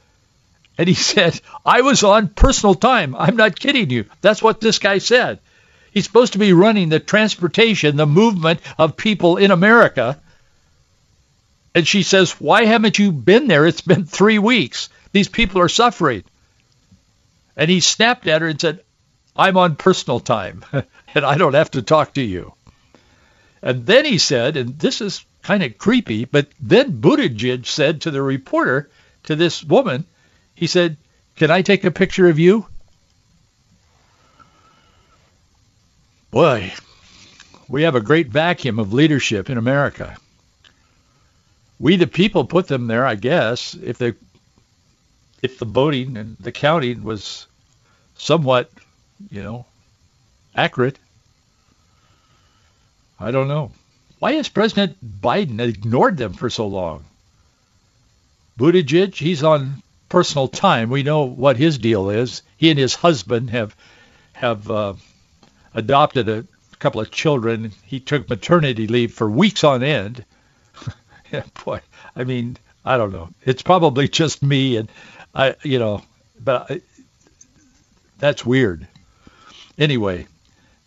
and 0.82 0.88
he 0.88 0.96
said, 0.96 1.40
I 1.64 1.82
was 1.82 2.02
on 2.02 2.30
personal 2.30 2.74
time. 2.74 3.16
I'm 3.16 3.36
not 3.36 3.60
kidding 3.60 3.92
you. 3.92 4.06
That's 4.22 4.42
what 4.42 4.60
this 4.60 4.80
guy 4.80 4.98
said. 4.98 5.38
He's 5.92 6.06
supposed 6.06 6.34
to 6.34 6.40
be 6.40 6.54
running 6.54 6.90
the 6.90 7.00
transportation, 7.00 7.98
the 7.98 8.08
movement 8.08 8.62
of 8.80 8.98
people 8.98 9.38
in 9.38 9.52
America. 9.52 10.20
And 11.76 11.88
she 11.88 12.02
says, 12.02 12.32
why 12.42 12.66
haven't 12.66 12.98
you 12.98 13.12
been 13.12 13.46
there? 13.48 13.68
It's 13.68 13.82
been 13.82 14.06
three 14.06 14.40
weeks. 14.40 14.90
These 15.12 15.28
people 15.28 15.62
are 15.62 15.70
suffering. 15.70 16.24
And 17.56 17.70
he 17.70 17.80
snapped 17.80 18.26
at 18.26 18.42
her 18.42 18.48
and 18.48 18.60
said, 18.60 18.80
I'm 19.36 19.58
on 19.58 19.76
personal 19.76 20.20
time 20.20 20.66
and 21.14 21.24
I 21.24 21.38
don't 21.38 21.54
have 21.54 21.70
to 21.72 21.84
talk 21.84 22.16
to 22.16 22.24
you. 22.24 22.56
And 23.62 23.86
then 23.86 24.04
he 24.04 24.18
said, 24.18 24.58
and 24.58 24.80
this 24.80 25.00
is 25.00 25.24
kind 25.44 25.62
of 25.62 25.78
creepy, 25.78 26.26
but 26.26 26.48
then 26.60 27.00
Buttigieg 27.00 27.68
said 27.68 28.02
to 28.02 28.10
the 28.10 28.24
reporter, 28.24 28.90
to 29.26 29.36
this 29.36 29.64
woman, 29.64 30.06
he 30.56 30.68
said, 30.68 30.98
can 31.36 31.52
I 31.52 31.62
take 31.62 31.84
a 31.84 31.92
picture 31.92 32.28
of 32.28 32.40
you? 32.40 32.66
Boy, 36.30 36.72
we 37.68 37.84
have 37.84 37.96
a 37.96 38.02
great 38.02 38.28
vacuum 38.28 38.80
of 38.80 38.94
leadership 38.94 39.50
in 39.50 39.58
America. 39.58 40.18
We 41.80 41.96
the 41.96 42.08
people 42.08 42.46
put 42.46 42.68
them 42.68 42.88
there, 42.88 43.06
I 43.06 43.16
guess, 43.16 43.74
if 43.74 43.98
the 43.98 44.16
if 45.42 45.58
the 45.58 45.66
voting 45.66 46.18
and 46.18 46.38
the 46.38 46.52
counting 46.52 47.04
was 47.04 47.48
somewhat, 48.16 48.70
you 49.30 49.42
know, 49.42 49.66
accurate. 50.56 51.00
I 53.20 53.32
don't 53.32 53.48
know. 53.48 53.72
Why 54.20 54.34
has 54.34 54.50
President 54.50 54.98
Biden 55.22 55.60
ignored 55.60 56.18
them 56.18 56.34
for 56.34 56.50
so 56.50 56.68
long? 56.68 57.04
Buttigieg, 58.60 59.16
he's 59.16 59.44
on 59.44 59.82
personal 60.12 60.50
time. 60.50 60.90
We 60.90 61.04
know 61.04 61.24
what 61.24 61.56
his 61.56 61.78
deal 61.78 62.10
is. 62.10 62.44
He 62.58 62.70
and 62.70 62.78
his 62.78 62.94
husband 62.94 63.50
have 63.52 63.76
have 64.34 64.70
uh, 64.70 64.94
adopted 65.74 66.28
a 66.28 66.46
couple 66.80 67.00
of 67.00 67.12
children. 67.12 67.72
He 67.86 68.02
took 68.02 68.30
maternity 68.30 68.88
leave 68.88 69.14
for 69.14 69.30
weeks 69.30 69.64
on 69.64 69.84
end. 69.84 70.26
boy, 71.64 71.80
I 72.14 72.26
mean, 72.26 72.58
I 72.84 72.98
don't 72.98 73.14
know. 73.14 73.30
It's 73.46 73.62
probably 73.62 74.10
just 74.10 74.44
me, 74.44 74.76
and 74.76 74.92
I, 75.34 75.56
you 75.64 75.80
know, 75.80 76.04
but 76.38 76.70
I, 76.70 76.82
that's 78.20 78.46
weird. 78.46 78.88
Anyway, 79.78 80.28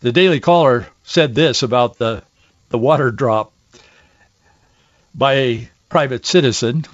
the 0.01 0.11
Daily 0.11 0.39
Caller 0.39 0.85
said 1.03 1.33
this 1.33 1.63
about 1.63 1.97
the 1.97 2.21
the 2.69 2.77
water 2.77 3.09
drop 3.09 3.53
by 5.15 5.33
a 5.33 5.69
private 5.89 6.27
citizen, 6.27 6.85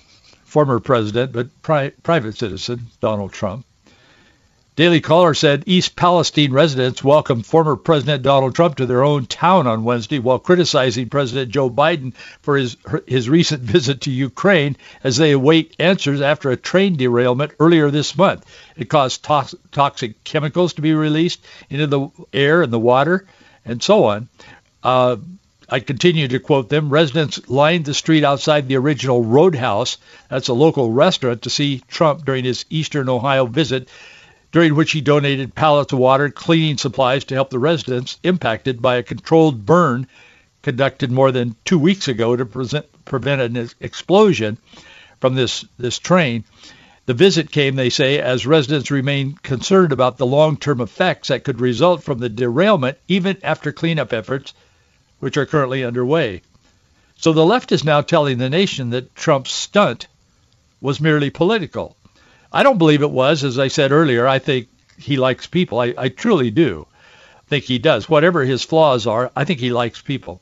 former 0.51 0.81
president, 0.81 1.31
but 1.31 1.47
pri- 1.61 1.93
private 2.03 2.37
citizen, 2.37 2.81
Donald 2.99 3.31
Trump. 3.31 3.65
Daily 4.75 4.99
Caller 4.99 5.33
said 5.33 5.63
East 5.65 5.95
Palestine 5.95 6.51
residents 6.51 7.01
welcomed 7.01 7.45
former 7.45 7.77
President 7.77 8.21
Donald 8.21 8.53
Trump 8.53 8.75
to 8.75 8.85
their 8.85 9.01
own 9.01 9.25
town 9.25 9.65
on 9.65 9.85
Wednesday 9.85 10.19
while 10.19 10.39
criticizing 10.39 11.07
President 11.07 11.51
Joe 11.51 11.69
Biden 11.69 12.13
for 12.41 12.57
his 12.57 12.75
his 13.07 13.29
recent 13.29 13.61
visit 13.75 14.01
to 14.01 14.11
Ukraine 14.11 14.75
as 15.05 15.15
they 15.15 15.31
await 15.31 15.73
answers 15.79 16.19
after 16.19 16.51
a 16.51 16.57
train 16.57 16.97
derailment 16.97 17.53
earlier 17.59 17.89
this 17.89 18.17
month. 18.17 18.45
It 18.75 18.89
caused 18.89 19.23
to- 19.23 19.57
toxic 19.71 20.21
chemicals 20.25 20.73
to 20.73 20.81
be 20.81 20.93
released 20.93 21.45
into 21.69 21.87
the 21.87 22.09
air 22.33 22.61
and 22.61 22.73
the 22.73 22.79
water 22.79 23.25
and 23.63 23.81
so 23.81 24.03
on. 24.03 24.27
Uh, 24.83 25.15
I 25.73 25.79
continue 25.79 26.27
to 26.27 26.39
quote 26.39 26.67
them. 26.67 26.89
Residents 26.89 27.47
lined 27.47 27.85
the 27.85 27.93
street 27.93 28.25
outside 28.25 28.67
the 28.67 28.75
original 28.75 29.23
Roadhouse, 29.23 29.97
that's 30.29 30.49
a 30.49 30.53
local 30.53 30.91
restaurant, 30.91 31.43
to 31.43 31.49
see 31.49 31.81
Trump 31.87 32.25
during 32.25 32.43
his 32.43 32.65
eastern 32.69 33.07
Ohio 33.07 33.45
visit 33.45 33.87
during 34.51 34.75
which 34.75 34.91
he 34.91 34.99
donated 34.99 35.55
pallets 35.55 35.93
of 35.93 35.99
water, 35.99 36.25
and 36.25 36.35
cleaning 36.35 36.77
supplies 36.77 37.23
to 37.23 37.35
help 37.35 37.49
the 37.49 37.57
residents 37.57 38.19
impacted 38.21 38.81
by 38.81 38.97
a 38.97 39.03
controlled 39.03 39.65
burn 39.65 40.05
conducted 40.61 41.09
more 41.09 41.31
than 41.31 41.55
two 41.63 41.79
weeks 41.79 42.09
ago 42.09 42.35
to 42.35 42.45
present, 42.45 42.85
prevent 43.05 43.41
an 43.41 43.69
explosion 43.79 44.57
from 45.21 45.35
this, 45.35 45.63
this 45.79 45.99
train. 45.99 46.43
The 47.05 47.13
visit 47.13 47.49
came, 47.49 47.75
they 47.75 47.89
say, 47.89 48.19
as 48.19 48.45
residents 48.45 48.91
remain 48.91 49.37
concerned 49.41 49.93
about 49.93 50.17
the 50.17 50.25
long-term 50.25 50.81
effects 50.81 51.29
that 51.29 51.45
could 51.45 51.61
result 51.61 52.03
from 52.03 52.19
the 52.19 52.29
derailment 52.29 52.97
even 53.07 53.37
after 53.43 53.71
cleanup 53.71 54.11
efforts, 54.11 54.53
which 55.21 55.37
are 55.37 55.45
currently 55.45 55.85
underway. 55.85 56.41
So 57.15 57.31
the 57.31 57.45
left 57.45 57.71
is 57.71 57.83
now 57.83 58.01
telling 58.01 58.37
the 58.37 58.49
nation 58.49 58.89
that 58.89 59.15
Trump's 59.15 59.51
stunt 59.51 60.07
was 60.81 60.99
merely 60.99 61.29
political. 61.29 61.95
I 62.51 62.63
don't 62.63 62.79
believe 62.79 63.03
it 63.03 63.11
was. 63.11 63.43
As 63.43 63.57
I 63.57 63.69
said 63.69 63.91
earlier, 63.91 64.27
I 64.27 64.39
think 64.39 64.67
he 64.97 65.17
likes 65.17 65.47
people. 65.47 65.79
I, 65.79 65.93
I 65.97 66.09
truly 66.09 66.51
do 66.51 66.87
I 66.91 67.49
think 67.49 67.65
he 67.65 67.79
does. 67.79 68.09
Whatever 68.09 68.43
his 68.43 68.63
flaws 68.63 69.07
are, 69.07 69.31
I 69.35 69.45
think 69.45 69.59
he 69.59 69.71
likes 69.71 70.01
people. 70.01 70.41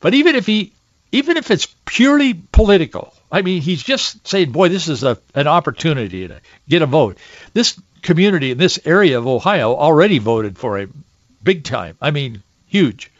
But 0.00 0.14
even 0.14 0.34
if 0.34 0.46
he, 0.46 0.72
even 1.12 1.36
if 1.36 1.50
it's 1.50 1.66
purely 1.84 2.34
political, 2.34 3.12
I 3.30 3.42
mean, 3.42 3.60
he's 3.60 3.82
just 3.82 4.26
saying, 4.26 4.52
boy, 4.52 4.70
this 4.70 4.88
is 4.88 5.02
a, 5.02 5.18
an 5.34 5.46
opportunity 5.46 6.26
to 6.28 6.40
get 6.68 6.82
a 6.82 6.86
vote. 6.86 7.18
This 7.52 7.78
community 8.00 8.52
in 8.52 8.58
this 8.58 8.78
area 8.84 9.18
of 9.18 9.26
Ohio 9.26 9.74
already 9.74 10.18
voted 10.18 10.56
for 10.56 10.78
him 10.78 11.04
big 11.42 11.64
time. 11.64 11.96
I 12.00 12.10
mean, 12.10 12.42
huge. 12.66 13.10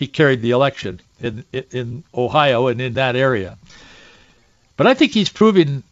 He 0.00 0.06
carried 0.06 0.40
the 0.40 0.52
election 0.52 1.00
in, 1.20 1.44
in 1.52 2.04
Ohio 2.14 2.68
and 2.68 2.80
in 2.80 2.94
that 2.94 3.16
area. 3.16 3.58
But 4.78 4.86
I 4.86 4.94
think 4.94 5.12
he's 5.12 5.28
proving 5.28 5.82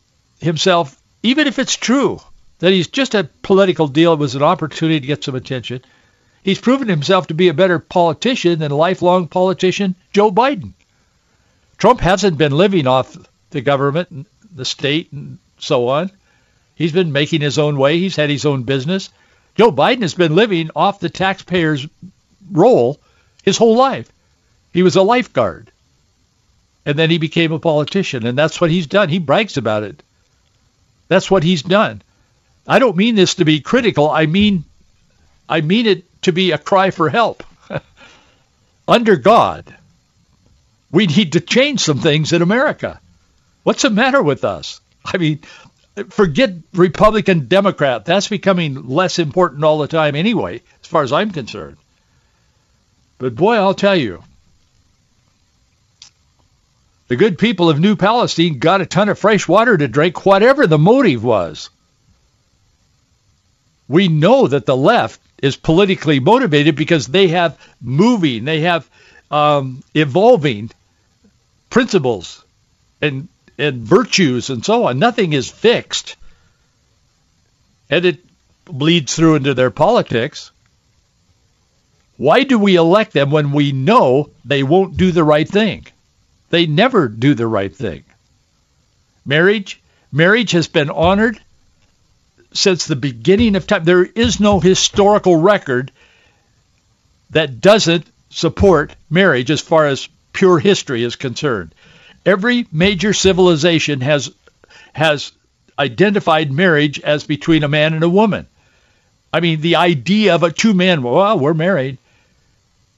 himself 0.41 0.99
even 1.23 1.47
if 1.47 1.59
it's 1.59 1.77
true 1.77 2.19
that 2.61 2.73
he's 2.73 2.89
just 2.89 3.15
a 3.15 3.29
political 3.43 3.87
deal, 3.87 4.15
it 4.15 4.19
was 4.19 4.35
an 4.35 4.43
opportunity 4.43 5.01
to 5.01 5.07
get 5.07 5.25
some 5.25 5.35
attention, 5.35 5.83
he's 6.43 6.59
proven 6.59 6.89
himself 6.89 7.27
to 7.27 7.35
be 7.35 7.49
a 7.49 7.55
better 7.55 7.79
politician 7.79 8.59
than 8.61 8.71
lifelong 8.71 9.29
politician 9.29 9.95
Joe 10.15 10.31
Biden. 10.31 10.73
Trump 11.77 12.01
hasn't 12.01 12.39
been 12.39 12.53
living 12.53 12.87
off 12.87 13.15
the 13.51 13.61
government 13.61 14.09
and 14.11 14.25
the 14.55 14.65
state 14.65 15.13
and 15.13 15.39
so 15.59 15.89
on. 15.89 16.11
He's 16.75 16.93
been 16.93 17.13
making 17.13 17.43
his 17.43 17.59
own 17.59 17.79
way. 17.79 17.99
He's 17.99 18.17
had 18.17 18.31
his 18.31 18.47
own 18.47 18.63
business. 18.63 19.11
Joe 19.55 19.71
Biden 19.71 20.01
has 20.01 20.15
been 20.15 20.35
living 20.35 20.71
off 20.75 20.99
the 20.99 21.11
taxpayer's 21.11 21.87
roll 22.51 22.99
his 23.43 23.57
whole 23.57 23.77
life. 23.77 24.11
He 24.73 24.83
was 24.83 24.97
a 24.97 25.03
lifeguard. 25.03 25.71
And 26.85 26.99
then 26.99 27.11
he 27.11 27.19
became 27.19 27.53
a 27.53 27.59
politician, 27.59 28.27
and 28.27 28.39
that's 28.39 28.61
what 28.61 28.71
he's 28.71 28.87
done. 28.87 29.09
He 29.09 29.19
brags 29.19 29.57
about 29.57 29.83
it. 29.83 30.03
That's 31.09 31.31
what 31.31 31.43
he's 31.43 31.63
done. 31.63 32.03
I 32.67 32.79
don't 32.79 32.97
mean 32.97 33.15
this 33.15 33.37
to 33.37 33.45
be 33.45 33.61
critical. 33.61 34.11
I 34.11 34.27
mean, 34.27 34.65
I 35.49 35.63
mean 35.63 35.87
it 35.87 36.23
to 36.23 36.33
be 36.33 36.53
a 36.53 36.59
cry 36.59 36.91
for 36.91 37.09
help. 37.09 37.43
Under 38.89 39.17
God, 39.17 39.75
we 40.91 41.07
need 41.07 41.33
to 41.33 41.41
change 41.41 41.81
some 41.81 42.01
things 42.01 42.33
in 42.33 42.43
America. 42.43 43.01
What's 43.63 43.83
the 43.83 43.91
matter 43.91 44.23
with 44.23 44.45
us? 44.45 44.81
I 45.05 45.17
mean, 45.19 45.41
forget 46.11 46.55
Republican, 46.73 47.49
Democrat. 47.49 48.05
That's 48.05 48.29
becoming 48.29 48.89
less 48.89 49.19
important 49.19 49.65
all 49.65 49.79
the 49.79 49.89
time 49.89 50.15
anyway, 50.15 50.63
as 50.83 50.89
far 50.89 51.03
as 51.03 51.13
I'm 51.13 51.31
concerned. 51.31 51.77
But 53.19 53.35
boy, 53.35 53.57
I'll 53.57 53.75
tell 53.75 53.97
you, 53.97 54.23
the 57.09 57.17
good 57.17 57.39
people 57.39 57.69
of 57.69 57.81
New 57.81 57.97
Palestine 57.97 58.59
got 58.59 58.81
a 58.81 58.87
ton 58.87 59.09
of 59.09 59.19
fresh 59.19 59.49
water 59.49 59.77
to 59.77 59.89
drink, 59.89 60.25
whatever 60.25 60.67
the 60.67 60.79
motive 60.79 61.25
was. 61.25 61.71
We 63.89 64.09
know 64.09 64.47
that 64.47 64.67
the 64.67 64.77
left 64.77 65.21
is 65.43 65.57
politically 65.57 66.21
motivated 66.21 66.77
because 66.77 67.07
they 67.07 67.29
have 67.29 67.59
moving, 67.81 68.45
they 68.45 68.61
have 68.61 68.89
um, 69.31 69.83
evolving 69.95 70.71
principles 71.71 72.45
and 73.01 73.29
and 73.59 73.83
virtues 73.83 74.51
and 74.51 74.65
so 74.65 74.85
on. 74.85 74.99
Nothing 74.99 75.33
is 75.33 75.51
fixed, 75.51 76.17
and 77.91 78.05
it 78.05 78.21
bleeds 78.65 79.17
through 79.17 79.37
into 79.37 79.55
their 79.55 79.71
politics. 79.71 80.53
Why 82.19 82.43
do 82.43 82.59
we 82.59 82.75
elect 82.75 83.13
them 83.13 83.31
when 83.31 83.53
we 83.53 83.71
know 83.71 84.31
they 84.45 84.65
won't 84.65 84.97
do 84.97 85.13
the 85.13 85.25
right 85.25 85.49
thing? 85.49 85.87
They 86.51 86.67
never 86.67 87.07
do 87.07 87.35
the 87.35 87.47
right 87.47 87.75
thing. 87.75 88.03
Marriage, 89.25 89.81
marriage 90.11 90.51
has 90.51 90.67
been 90.67 90.91
honored 90.91 91.41
since 92.53 92.87
the 92.87 92.97
beginning 92.97 93.55
of 93.55 93.69
time. 93.69 93.85
There 93.85 94.05
is 94.05 94.41
no 94.41 94.59
historical 94.59 95.37
record 95.37 95.93
that 97.31 97.61
doesn't 97.61 98.07
support 98.31 98.97
marriage 99.09 99.51
as 99.51 99.61
far 99.61 99.87
as 99.87 100.09
pure 100.33 100.59
history 100.59 101.05
is 101.05 101.15
concerned. 101.15 101.73
Every 102.27 102.67
major 102.73 103.13
civilization 103.13 104.01
has 104.01 104.33
has 104.93 105.31
identified 105.79 106.51
marriage 106.51 106.99
as 107.01 107.23
between 107.23 107.63
a 107.63 107.69
man 107.69 107.95
and 107.95 108.03
a 108.03 108.09
woman. 108.09 108.49
I 109.33 109.39
mean, 109.39 109.61
the 109.61 109.77
idea 109.77 110.35
of 110.35 110.43
a 110.43 110.51
two 110.51 110.75
men, 110.75 111.03
well, 111.05 111.39
we're 111.39 111.55
married, 111.55 111.99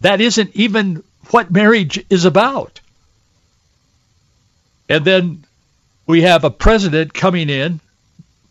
that 0.00 0.20
isn't 0.20 0.54
even 0.54 1.02
what 1.30 1.50
marriage 1.50 2.04
is 2.10 2.24
about. 2.24 2.80
And 4.88 5.04
then 5.04 5.44
we 6.06 6.22
have 6.22 6.44
a 6.44 6.50
president 6.50 7.14
coming 7.14 7.48
in, 7.48 7.80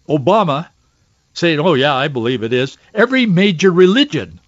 Obama, 0.08 0.68
saying, 1.34 1.60
oh, 1.60 1.74
yeah, 1.74 1.94
I 1.94 2.08
believe 2.08 2.44
it 2.44 2.54
is. 2.54 2.78
Every 2.94 3.26
major 3.26 3.72
religion 3.72 4.40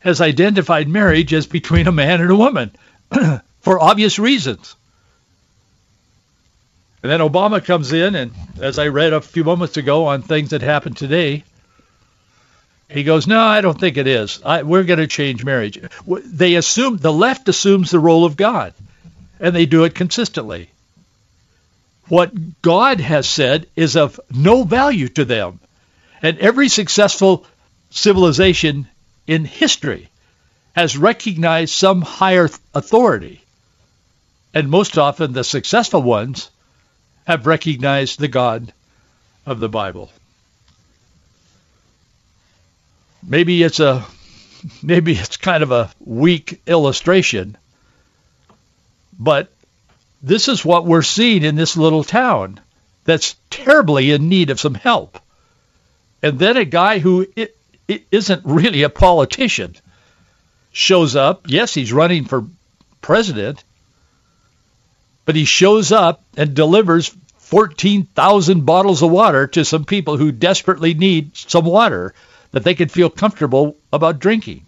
has 0.00 0.20
identified 0.20 0.88
marriage 0.88 1.32
as 1.32 1.46
between 1.46 1.86
a 1.86 1.92
man 1.92 2.20
and 2.20 2.30
a 2.30 2.36
woman 2.36 2.72
for 3.60 3.80
obvious 3.80 4.18
reasons. 4.18 4.74
And 7.02 7.10
then 7.10 7.20
Obama 7.20 7.64
comes 7.64 7.92
in, 7.92 8.14
and 8.14 8.32
as 8.60 8.78
I 8.78 8.88
read 8.88 9.12
a 9.12 9.20
few 9.20 9.44
moments 9.44 9.76
ago 9.76 10.06
on 10.06 10.22
things 10.22 10.50
that 10.50 10.62
happened 10.62 10.96
today, 10.96 11.44
he 12.90 13.04
goes, 13.04 13.26
no, 13.26 13.40
I 13.40 13.60
don't 13.60 13.78
think 13.78 13.96
it 13.96 14.06
is. 14.06 14.40
I, 14.44 14.62
we're 14.62 14.84
going 14.84 14.98
to 14.98 15.06
change 15.06 15.44
marriage. 15.44 15.80
They 16.06 16.56
assume, 16.56 16.96
the 16.96 17.12
left 17.12 17.48
assumes 17.48 17.90
the 17.90 18.00
role 18.00 18.24
of 18.24 18.36
God, 18.36 18.74
and 19.38 19.54
they 19.54 19.66
do 19.66 19.84
it 19.84 19.94
consistently. 19.94 20.70
What 22.08 22.62
God 22.62 23.00
has 23.00 23.28
said 23.28 23.68
is 23.76 23.96
of 23.96 24.18
no 24.34 24.64
value 24.64 25.08
to 25.10 25.24
them. 25.24 25.60
And 26.22 26.38
every 26.38 26.68
successful 26.68 27.46
civilization 27.90 28.88
in 29.26 29.44
history 29.44 30.08
has 30.74 30.98
recognized 30.98 31.72
some 31.72 32.02
higher 32.02 32.48
authority. 32.74 33.40
And 34.52 34.68
most 34.68 34.98
often 34.98 35.32
the 35.32 35.44
successful 35.44 36.02
ones 36.02 36.50
have 37.26 37.46
recognized 37.46 38.18
the 38.18 38.28
God 38.28 38.72
of 39.46 39.60
the 39.60 39.68
Bible. 39.68 40.10
Maybe 43.22 43.62
it's 43.62 43.80
a 43.80 44.04
maybe 44.82 45.12
it's 45.12 45.36
kind 45.36 45.62
of 45.62 45.72
a 45.72 45.90
weak 46.00 46.62
illustration, 46.66 47.56
but 49.18 49.52
this 50.22 50.48
is 50.48 50.64
what 50.64 50.86
we're 50.86 51.02
seeing 51.02 51.42
in 51.42 51.54
this 51.56 51.76
little 51.76 52.04
town 52.04 52.60
that's 53.04 53.36
terribly 53.48 54.10
in 54.10 54.28
need 54.28 54.50
of 54.50 54.60
some 54.60 54.74
help. 54.74 55.18
And 56.22 56.38
then 56.38 56.56
a 56.56 56.64
guy 56.64 56.98
who 56.98 57.26
it, 57.36 57.56
it 57.88 58.06
isn't 58.10 58.42
really 58.44 58.82
a 58.82 58.90
politician 58.90 59.76
shows 60.72 61.16
up. 61.16 61.42
Yes, 61.46 61.74
he's 61.74 61.92
running 61.92 62.24
for 62.24 62.44
president, 63.00 63.64
but 65.24 65.36
he 65.36 65.44
shows 65.44 65.92
up 65.92 66.22
and 66.36 66.54
delivers 66.54 67.14
14,000 67.38 68.64
bottles 68.64 69.02
of 69.02 69.10
water 69.10 69.46
to 69.48 69.64
some 69.64 69.84
people 69.84 70.16
who 70.16 70.30
desperately 70.30 70.94
need 70.94 71.36
some 71.36 71.64
water 71.64 72.14
that 72.52 72.64
they 72.64 72.74
could 72.74 72.90
feel 72.90 73.10
comfortable 73.10 73.76
about 73.92 74.18
drinking. 74.18 74.66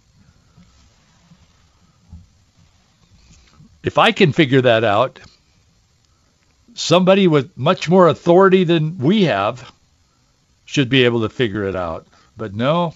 If 3.83 3.97
I 3.97 4.11
can 4.11 4.31
figure 4.31 4.61
that 4.61 4.83
out, 4.83 5.19
somebody 6.73 7.27
with 7.27 7.57
much 7.57 7.89
more 7.89 8.07
authority 8.07 8.63
than 8.63 8.97
we 8.97 9.23
have 9.23 9.71
should 10.65 10.89
be 10.89 11.03
able 11.03 11.21
to 11.21 11.29
figure 11.29 11.65
it 11.65 11.75
out. 11.75 12.07
But 12.37 12.55
no, 12.55 12.95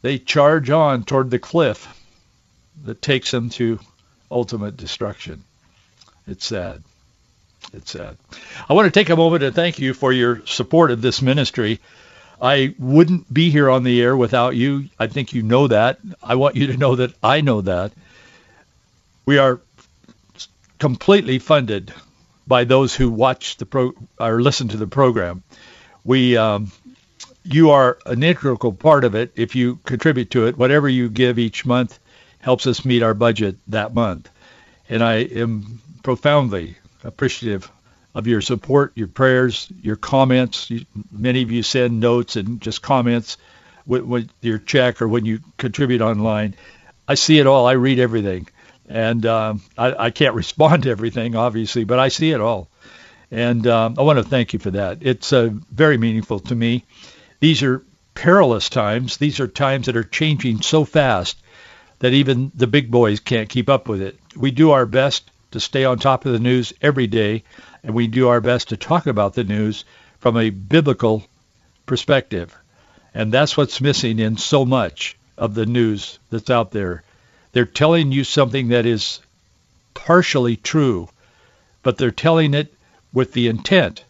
they 0.00 0.18
charge 0.18 0.70
on 0.70 1.04
toward 1.04 1.30
the 1.30 1.38
cliff 1.38 1.86
that 2.84 3.02
takes 3.02 3.30
them 3.30 3.50
to 3.50 3.78
ultimate 4.30 4.76
destruction. 4.76 5.44
It's 6.26 6.46
sad. 6.46 6.82
It's 7.72 7.90
sad. 7.90 8.16
I 8.68 8.72
want 8.72 8.86
to 8.86 8.98
take 8.98 9.10
a 9.10 9.16
moment 9.16 9.42
to 9.42 9.52
thank 9.52 9.78
you 9.78 9.94
for 9.94 10.12
your 10.12 10.44
support 10.46 10.90
of 10.90 11.02
this 11.02 11.22
ministry. 11.22 11.80
I 12.42 12.74
wouldn't 12.76 13.32
be 13.32 13.50
here 13.50 13.70
on 13.70 13.84
the 13.84 14.02
air 14.02 14.16
without 14.16 14.56
you. 14.56 14.88
I 14.98 15.06
think 15.06 15.32
you 15.32 15.42
know 15.42 15.68
that. 15.68 16.00
I 16.20 16.34
want 16.34 16.56
you 16.56 16.66
to 16.66 16.76
know 16.76 16.96
that 16.96 17.14
I 17.22 17.40
know 17.40 17.60
that. 17.60 17.92
We 19.24 19.38
are 19.38 19.60
completely 20.80 21.38
funded 21.38 21.94
by 22.44 22.64
those 22.64 22.96
who 22.96 23.10
watch 23.10 23.58
the 23.58 23.66
pro 23.66 23.92
or 24.18 24.42
listen 24.42 24.66
to 24.68 24.76
the 24.76 24.88
program. 24.88 25.44
We, 26.04 26.36
um, 26.36 26.72
you 27.44 27.70
are 27.70 27.98
an 28.06 28.24
integral 28.24 28.72
part 28.72 29.04
of 29.04 29.14
it. 29.14 29.32
If 29.36 29.54
you 29.54 29.76
contribute 29.84 30.32
to 30.32 30.48
it, 30.48 30.58
whatever 30.58 30.88
you 30.88 31.08
give 31.08 31.38
each 31.38 31.64
month 31.64 32.00
helps 32.40 32.66
us 32.66 32.84
meet 32.84 33.04
our 33.04 33.14
budget 33.14 33.54
that 33.68 33.94
month. 33.94 34.28
And 34.88 35.04
I 35.04 35.18
am 35.18 35.80
profoundly 36.02 36.76
appreciative 37.04 37.70
of 38.14 38.26
your 38.26 38.40
support, 38.40 38.92
your 38.94 39.08
prayers, 39.08 39.68
your 39.80 39.96
comments. 39.96 40.70
You, 40.70 40.84
many 41.10 41.42
of 41.42 41.50
you 41.50 41.62
send 41.62 42.00
notes 42.00 42.36
and 42.36 42.60
just 42.60 42.82
comments 42.82 43.38
with, 43.86 44.02
with, 44.02 44.30
your 44.40 44.58
check 44.58 45.00
or 45.00 45.08
when 45.08 45.24
you 45.24 45.40
contribute 45.56 46.00
online. 46.00 46.54
I 47.08 47.14
see 47.14 47.38
it 47.38 47.46
all. 47.46 47.66
I 47.66 47.72
read 47.72 47.98
everything, 47.98 48.48
and 48.88 49.24
um, 49.26 49.62
I, 49.76 50.06
I, 50.06 50.10
can't 50.10 50.34
respond 50.42 50.84
to 50.84 50.90
everything, 50.90 51.34
obviously, 51.36 51.84
but 51.84 51.98
I 51.98 52.08
see 52.08 52.30
it 52.32 52.40
all. 52.40 52.68
And 53.30 53.66
um, 53.66 53.94
I 53.98 54.02
want 54.02 54.18
to 54.18 54.24
thank 54.24 54.52
you 54.52 54.58
for 54.58 54.70
that. 54.72 54.98
It's 55.00 55.32
uh, 55.32 55.50
very 55.70 55.96
meaningful 55.96 56.40
to 56.40 56.54
me. 56.54 56.84
These 57.40 57.62
are 57.62 57.82
perilous 58.14 58.68
times. 58.68 59.16
These 59.16 59.40
are 59.40 59.48
times 59.48 59.86
that 59.86 59.96
are 59.96 60.04
changing 60.04 60.60
so 60.60 60.84
fast 60.84 61.38
that 62.00 62.12
even 62.12 62.52
the 62.54 62.66
big 62.66 62.90
boys 62.90 63.20
can't 63.20 63.48
keep 63.48 63.70
up 63.70 63.88
with 63.88 64.02
it. 64.02 64.18
We 64.36 64.50
do 64.50 64.72
our 64.72 64.84
best 64.84 65.30
to 65.52 65.60
stay 65.60 65.84
on 65.84 65.98
top 65.98 66.26
of 66.26 66.32
the 66.32 66.38
news 66.38 66.72
every 66.82 67.06
day 67.06 67.44
and 67.82 67.94
we 67.94 68.06
do 68.06 68.28
our 68.28 68.40
best 68.40 68.68
to 68.68 68.76
talk 68.76 69.06
about 69.06 69.34
the 69.34 69.44
news 69.44 69.84
from 70.20 70.36
a 70.36 70.50
biblical 70.50 71.24
perspective. 71.86 72.56
And 73.14 73.32
that's 73.32 73.56
what's 73.56 73.80
missing 73.80 74.18
in 74.18 74.36
so 74.36 74.64
much 74.64 75.16
of 75.36 75.54
the 75.54 75.66
news 75.66 76.18
that's 76.30 76.50
out 76.50 76.70
there. 76.70 77.02
They're 77.52 77.66
telling 77.66 78.12
you 78.12 78.24
something 78.24 78.68
that 78.68 78.86
is 78.86 79.20
partially 79.94 80.56
true, 80.56 81.08
but 81.82 81.98
they're 81.98 82.10
telling 82.10 82.54
it 82.54 82.72
with 83.12 83.32
the 83.32 83.48
intent 83.48 84.04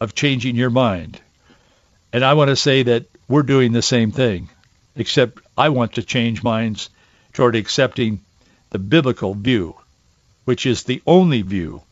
of 0.00 0.14
changing 0.14 0.56
your 0.56 0.70
mind. 0.70 1.20
And 2.12 2.24
I 2.24 2.34
want 2.34 2.48
to 2.48 2.56
say 2.56 2.82
that 2.84 3.06
we're 3.28 3.42
doing 3.42 3.72
the 3.72 3.82
same 3.82 4.12
thing, 4.12 4.48
except 4.94 5.40
I 5.56 5.70
want 5.70 5.94
to 5.94 6.02
change 6.02 6.42
minds 6.42 6.90
toward 7.32 7.56
accepting 7.56 8.20
the 8.70 8.78
biblical 8.78 9.34
view, 9.34 9.76
which 10.44 10.66
is 10.66 10.84
the 10.84 11.02
only 11.06 11.42
view 11.42 11.82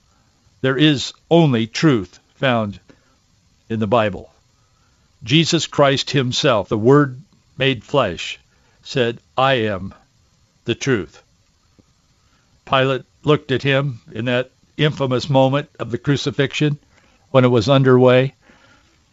there 0.60 0.76
is 0.76 1.12
only 1.30 1.66
truth 1.66 2.18
found 2.34 2.80
in 3.68 3.80
the 3.80 3.86
Bible. 3.86 4.32
Jesus 5.22 5.66
Christ 5.66 6.10
himself, 6.10 6.68
the 6.68 6.78
Word 6.78 7.20
made 7.56 7.84
flesh, 7.84 8.38
said, 8.82 9.18
I 9.36 9.54
am 9.54 9.94
the 10.64 10.74
truth. 10.74 11.22
Pilate 12.64 13.02
looked 13.24 13.50
at 13.50 13.62
him 13.62 14.00
in 14.12 14.26
that 14.26 14.50
infamous 14.76 15.28
moment 15.28 15.68
of 15.78 15.90
the 15.90 15.98
crucifixion 15.98 16.78
when 17.30 17.44
it 17.44 17.48
was 17.48 17.68
underway. 17.68 18.34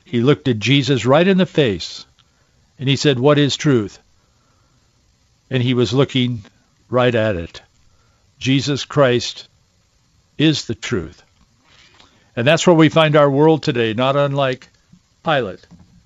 He 0.06 0.22
looked 0.22 0.48
at 0.48 0.60
Jesus 0.60 1.06
right 1.06 1.28
in 1.28 1.38
the 1.38 1.46
face 1.46 2.06
and 2.78 2.88
he 2.88 2.96
said, 2.96 3.20
what 3.20 3.38
is 3.38 3.56
truth? 3.56 4.00
And 5.50 5.64
he 5.64 5.74
was 5.74 5.94
looking 5.94 6.44
right 6.90 7.14
at 7.14 7.36
it. 7.36 7.62
Jesus 8.38 8.86
Christ 8.86 9.48
is 10.38 10.66
the 10.66 10.76
truth. 10.76 11.24
And 12.36 12.46
that's 12.46 12.68
where 12.68 12.76
we 12.76 12.90
find 12.90 13.16
our 13.16 13.30
world 13.30 13.64
today, 13.64 13.94
not 13.94 14.16
unlike 14.16 14.68
Pilate 15.24 15.66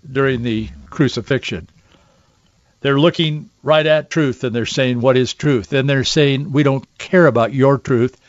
during 0.10 0.44
the 0.44 0.70
crucifixion. 0.90 1.68
They're 2.82 3.00
looking 3.00 3.50
right 3.64 3.86
at 3.86 4.10
truth 4.10 4.44
and 4.44 4.56
they're 4.56 4.66
saying, 4.66 5.02
what 5.02 5.18
is 5.18 5.34
truth? 5.34 5.74
And 5.74 5.90
they're 5.90 6.04
saying, 6.04 6.52
we 6.52 6.64
don't 6.64 6.86
care 6.98 7.26
about 7.26 7.54
your 7.54 7.78
truth. 7.78 8.20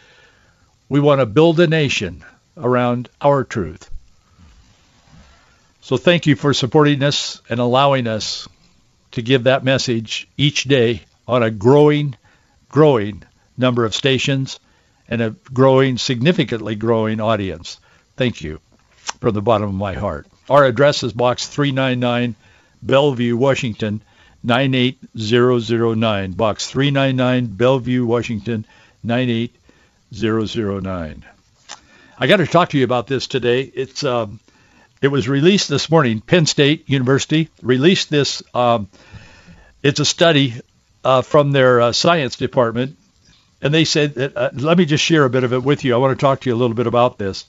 We 0.89 0.99
want 0.99 1.21
to 1.21 1.27
build 1.27 1.61
a 1.61 1.67
nation 1.67 2.25
around 2.57 3.09
our 3.21 3.45
truth. 3.45 3.89
So 5.83 5.97
thank 5.97 6.27
you 6.27 6.37
for 6.37 6.53
supporting 6.55 7.03
us 7.03 7.41
and 7.49 7.61
allowing 7.61 8.07
us 8.07 8.49
to 9.13 9.23
give 9.23 9.45
that 9.45 9.65
message 9.65 10.29
each 10.37 10.65
day 10.65 11.03
on 11.29 11.43
a 11.43 11.51
growing, 11.51 12.17
growing 12.69 13.23
number 13.57 13.85
of 13.85 13.95
stations 13.95 14.59
and 15.09 15.21
a 15.21 15.31
growing, 15.53 15.99
significantly 15.99 16.75
growing 16.75 17.21
audience. 17.21 17.79
Thank 18.21 18.43
you 18.43 18.61
from 19.23 19.33
the 19.33 19.41
bottom 19.41 19.71
of 19.71 19.75
my 19.75 19.95
heart. 19.95 20.27
Our 20.51 20.67
address 20.67 21.03
is 21.03 21.15
Box 21.15 21.47
399, 21.47 22.35
Bellevue, 22.83 23.35
Washington, 23.35 24.03
98009. 24.45 26.33
Box 26.33 26.67
399, 26.67 27.47
Bellevue, 27.47 28.05
Washington, 28.05 28.67
98009. 29.05 31.25
I 32.19 32.27
got 32.27 32.37
to 32.37 32.47
talk 32.47 32.69
to 32.69 32.77
you 32.77 32.85
about 32.85 33.07
this 33.07 33.27
today. 33.27 33.63
It's 33.63 34.05
um, 34.05 34.39
it 35.01 35.09
was 35.09 35.27
released 35.27 35.71
this 35.71 35.89
morning. 35.89 36.21
Penn 36.21 36.45
State 36.45 36.91
University 36.91 37.49
released 37.63 38.11
this. 38.11 38.43
Um, 38.53 38.91
it's 39.83 39.99
a 39.99 40.05
study 40.05 40.61
uh, 41.03 41.23
from 41.23 41.53
their 41.53 41.81
uh, 41.81 41.93
science 41.93 42.37
department, 42.37 42.99
and 43.63 43.73
they 43.73 43.87
said, 43.87 44.13
that, 44.17 44.37
uh, 44.37 44.51
let 44.53 44.77
me 44.77 44.85
just 44.85 45.03
share 45.03 45.25
a 45.25 45.31
bit 45.31 45.45
of 45.45 45.55
it 45.55 45.63
with 45.63 45.85
you. 45.85 45.95
I 45.95 45.97
want 45.97 46.19
to 46.19 46.23
talk 46.23 46.41
to 46.41 46.51
you 46.51 46.55
a 46.55 46.61
little 46.61 46.77
bit 46.77 46.87
about 46.87 47.17
this. 47.17 47.47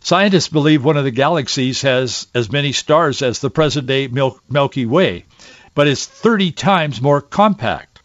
Scientists 0.00 0.48
believe 0.48 0.84
one 0.84 0.96
of 0.96 1.04
the 1.04 1.10
galaxies 1.10 1.82
has 1.82 2.26
as 2.34 2.52
many 2.52 2.72
stars 2.72 3.20
as 3.22 3.40
the 3.40 3.50
present-day 3.50 4.08
Milky 4.48 4.86
Way, 4.86 5.24
but 5.74 5.88
is 5.88 6.06
30 6.06 6.52
times 6.52 7.00
more 7.00 7.20
compact. 7.20 8.00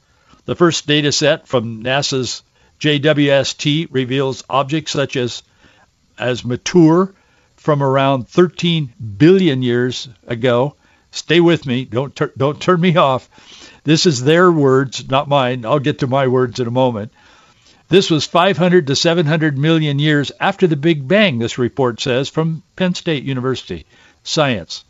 The 0.46 0.56
first 0.56 0.88
data 0.88 1.12
set 1.12 1.48
from 1.48 1.84
NASA's 1.84 2.44
JWST 2.80 3.88
reveals 3.92 4.44
objects 4.50 4.92
such 4.92 5.16
as 5.16 5.44
as 6.18 6.44
mature 6.44 7.14
from 7.56 7.82
around 7.82 8.28
13 8.28 8.94
billion 9.18 9.62
years 9.62 10.10
ago. 10.28 10.76
Stay 11.12 11.40
with 11.40 11.66
me. 11.66 11.86
Don't 11.86 12.20
don't 12.38 12.60
turn 12.60 12.82
me 12.82 12.98
off. 12.98 13.30
This 13.86 14.06
is 14.06 14.24
their 14.24 14.52
words, 14.52 15.10
not 15.10 15.30
mine. 15.30 15.66
I'll 15.66 15.80
get 15.80 16.00
to 16.00 16.08
my 16.08 16.28
words 16.28 16.60
in 16.60 16.68
a 16.68 16.72
moment. 16.72 17.14
This 17.90 18.10
was 18.10 18.26
500 18.26 18.88
to 18.88 18.96
700 18.96 19.58
million 19.58 20.00
years 20.00 20.32
after 20.40 20.68
the 20.68 20.76
Big 20.76 21.08
Bang, 21.08 21.38
this 21.38 21.58
report 21.58 22.00
says, 22.00 22.30
from 22.30 22.64
Penn 22.76 22.96
State 22.96 23.24
University. 23.24 23.86
Science. 24.24 24.86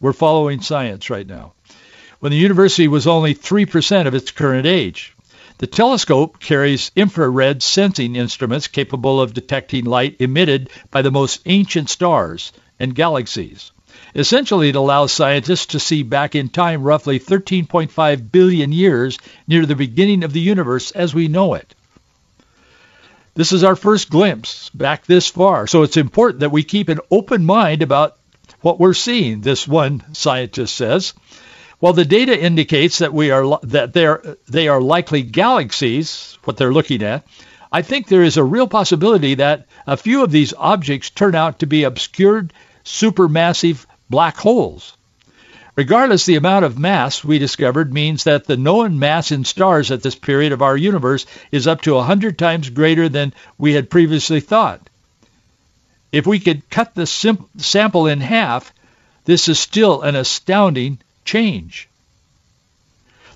We're 0.00 0.12
following 0.12 0.60
science 0.60 1.10
right 1.10 1.26
now. 1.26 1.54
When 2.20 2.30
the 2.30 2.38
university 2.38 2.88
was 2.88 3.06
only 3.06 3.34
3% 3.34 4.06
of 4.06 4.14
its 4.14 4.30
current 4.30 4.66
age. 4.66 5.14
The 5.58 5.66
telescope 5.66 6.38
carries 6.38 6.92
infrared 6.94 7.62
sensing 7.62 8.14
instruments 8.14 8.68
capable 8.68 9.20
of 9.20 9.34
detecting 9.34 9.84
light 9.84 10.16
emitted 10.20 10.70
by 10.90 11.02
the 11.02 11.10
most 11.10 11.40
ancient 11.46 11.90
stars 11.90 12.52
and 12.78 12.94
galaxies. 12.94 13.72
Essentially, 14.14 14.68
it 14.68 14.76
allows 14.76 15.12
scientists 15.12 15.66
to 15.66 15.80
see 15.80 16.02
back 16.02 16.34
in 16.34 16.48
time 16.48 16.82
roughly 16.82 17.18
13.5 17.18 18.30
billion 18.30 18.70
years 18.70 19.18
near 19.48 19.66
the 19.66 19.74
beginning 19.74 20.22
of 20.22 20.32
the 20.32 20.40
universe 20.40 20.90
as 20.92 21.14
we 21.14 21.26
know 21.26 21.54
it. 21.54 21.74
This 23.36 23.52
is 23.52 23.64
our 23.64 23.76
first 23.76 24.08
glimpse 24.08 24.70
back 24.70 25.04
this 25.04 25.28
far, 25.28 25.66
so 25.66 25.82
it's 25.82 25.98
important 25.98 26.40
that 26.40 26.52
we 26.52 26.62
keep 26.64 26.88
an 26.88 27.00
open 27.10 27.44
mind 27.44 27.82
about 27.82 28.16
what 28.62 28.80
we're 28.80 28.94
seeing, 28.94 29.42
this 29.42 29.68
one 29.68 30.02
scientist 30.14 30.74
says. 30.74 31.12
While 31.78 31.92
the 31.92 32.06
data 32.06 32.34
indicates 32.42 32.98
that 32.98 33.12
we 33.12 33.30
are 33.30 33.60
that 33.64 33.92
they 33.92 34.06
are 34.06 34.38
they 34.48 34.68
are 34.68 34.80
likely 34.80 35.22
galaxies, 35.22 36.38
what 36.44 36.56
they're 36.56 36.72
looking 36.72 37.02
at, 37.02 37.26
I 37.70 37.82
think 37.82 38.08
there 38.08 38.22
is 38.22 38.38
a 38.38 38.42
real 38.42 38.68
possibility 38.68 39.34
that 39.34 39.66
a 39.86 39.98
few 39.98 40.24
of 40.24 40.30
these 40.30 40.54
objects 40.56 41.10
turn 41.10 41.34
out 41.34 41.58
to 41.58 41.66
be 41.66 41.84
obscured 41.84 42.54
supermassive 42.86 43.84
black 44.08 44.38
holes. 44.38 44.96
Regardless, 45.76 46.24
the 46.24 46.36
amount 46.36 46.64
of 46.64 46.78
mass 46.78 47.22
we 47.22 47.38
discovered 47.38 47.92
means 47.92 48.24
that 48.24 48.46
the 48.46 48.56
known 48.56 48.98
mass 48.98 49.30
in 49.30 49.44
stars 49.44 49.90
at 49.90 50.02
this 50.02 50.14
period 50.14 50.52
of 50.52 50.62
our 50.62 50.74
universe 50.74 51.26
is 51.52 51.66
up 51.66 51.82
to 51.82 51.94
100 51.94 52.38
times 52.38 52.70
greater 52.70 53.10
than 53.10 53.34
we 53.58 53.74
had 53.74 53.90
previously 53.90 54.40
thought. 54.40 54.88
If 56.12 56.26
we 56.26 56.40
could 56.40 56.70
cut 56.70 56.94
the 56.94 57.06
sim- 57.06 57.44
sample 57.58 58.06
in 58.06 58.22
half, 58.22 58.72
this 59.26 59.48
is 59.48 59.58
still 59.58 60.00
an 60.00 60.16
astounding 60.16 60.98
change. 61.26 61.90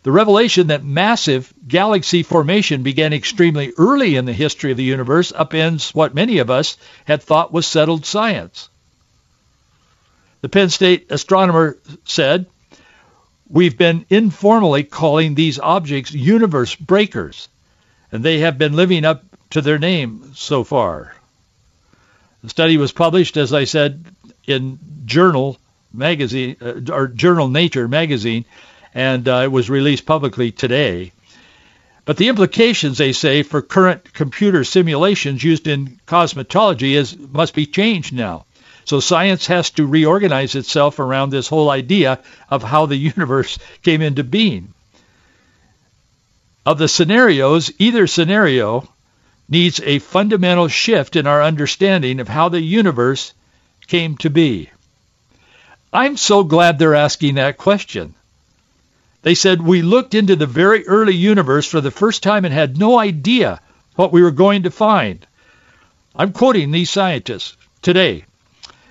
The 0.03 0.13
revelation 0.13 0.69
that 0.69 0.83
massive 0.83 1.53
galaxy 1.69 2.23
formation 2.23 2.83
began 2.83 3.13
extremely 3.13 3.75
early 3.77 4.17
in 4.17 4.25
the 4.25 4.33
history 4.33 4.71
of 4.71 4.79
the 4.79 4.83
universe 4.83 5.31
upends 5.33 5.95
what 5.95 6.15
many 6.15 6.39
of 6.39 6.49
us 6.49 6.79
had 7.05 7.23
thought 7.23 7.53
was 7.53 7.67
settled 7.67 8.07
science. 8.07 8.71
The 10.41 10.49
Penn 10.49 10.71
State 10.71 11.11
astronomer 11.11 11.77
said, 12.05 12.47
We've 13.49 13.77
been 13.77 14.07
informally 14.09 14.85
calling 14.85 15.35
these 15.35 15.59
objects 15.59 16.13
universe 16.13 16.75
breakers, 16.75 17.49
and 18.13 18.25
they 18.25 18.39
have 18.39 18.59
been 18.59 18.75
living 18.75 19.05
up 19.05 19.25
to 19.51 19.61
their 19.61 19.79
name 19.79 20.33
so 20.35 20.65
far. 20.65 21.15
The 22.43 22.49
study 22.49 22.77
was 22.77 22.93
published, 22.93 23.37
as 23.37 23.53
I 23.53 23.65
said, 23.65 24.05
in 24.47 24.79
Journal 25.05 25.59
magazine 25.93 26.57
uh, 26.63 26.93
or 26.93 27.09
Journal 27.09 27.49
Nature 27.49 27.89
magazine, 27.89 28.45
and 28.95 29.29
uh, 29.29 29.41
it 29.45 29.53
was 29.53 29.69
released 29.69 30.07
publicly 30.07 30.53
today. 30.53 31.13
But 32.05 32.17
the 32.17 32.29
implications, 32.29 32.99
they 32.99 33.13
say, 33.13 33.43
for 33.43 33.61
current 33.61 34.13
computer 34.15 34.65
simulations 34.65 35.45
used 35.45 35.67
in 35.67 36.01
cosmetology 36.07 36.93
is 36.93 37.17
must 37.19 37.55
be 37.55 37.67
changed 37.67 38.15
now. 38.15 38.47
So 38.85 39.01
science 39.01 39.47
has 39.47 39.71
to 39.71 39.87
reorganize 39.87 40.55
itself 40.55 40.99
around 40.99 41.31
this 41.31 41.49
whole 41.49 41.71
idea 41.71 42.21
of 42.51 42.63
how 42.63 42.87
the 42.87 42.97
universe 43.15 43.59
came 43.83 44.03
into 44.03 44.25
being. 44.25 44.75
Of 46.67 46.79
the 46.79 46.89
scenarios, 46.89 47.73
either 47.79 48.07
scenario 48.07 48.89
needs 49.49 49.81
a 49.81 49.99
fundamental 49.99 50.69
shift 50.69 51.17
in 51.17 51.27
our 51.27 51.43
understanding 51.43 52.21
of 52.21 52.29
how 52.29 52.49
the 52.49 52.61
universe 52.61 53.33
came 53.87 54.17
to 54.19 54.31
be. 54.31 54.71
I'm 55.93 56.17
so 56.17 56.45
glad 56.45 56.79
they're 56.79 56.95
asking 56.95 57.35
that 57.35 57.59
question. 57.59 58.15
They 59.23 59.35
said, 59.35 59.61
we 59.61 59.83
looked 59.83 60.15
into 60.15 60.37
the 60.37 60.47
very 60.47 60.87
early 60.87 61.15
universe 61.15 61.67
for 61.67 61.81
the 61.81 61.91
first 61.91 62.23
time 62.23 62.45
and 62.45 62.55
had 62.55 62.79
no 62.79 62.99
idea 62.99 63.61
what 63.97 64.13
we 64.13 64.23
were 64.23 64.31
going 64.31 64.63
to 64.63 64.71
find. 64.71 65.27
I'm 66.15 66.33
quoting 66.33 66.71
these 66.71 66.91
scientists 66.91 67.57
today. 67.83 68.25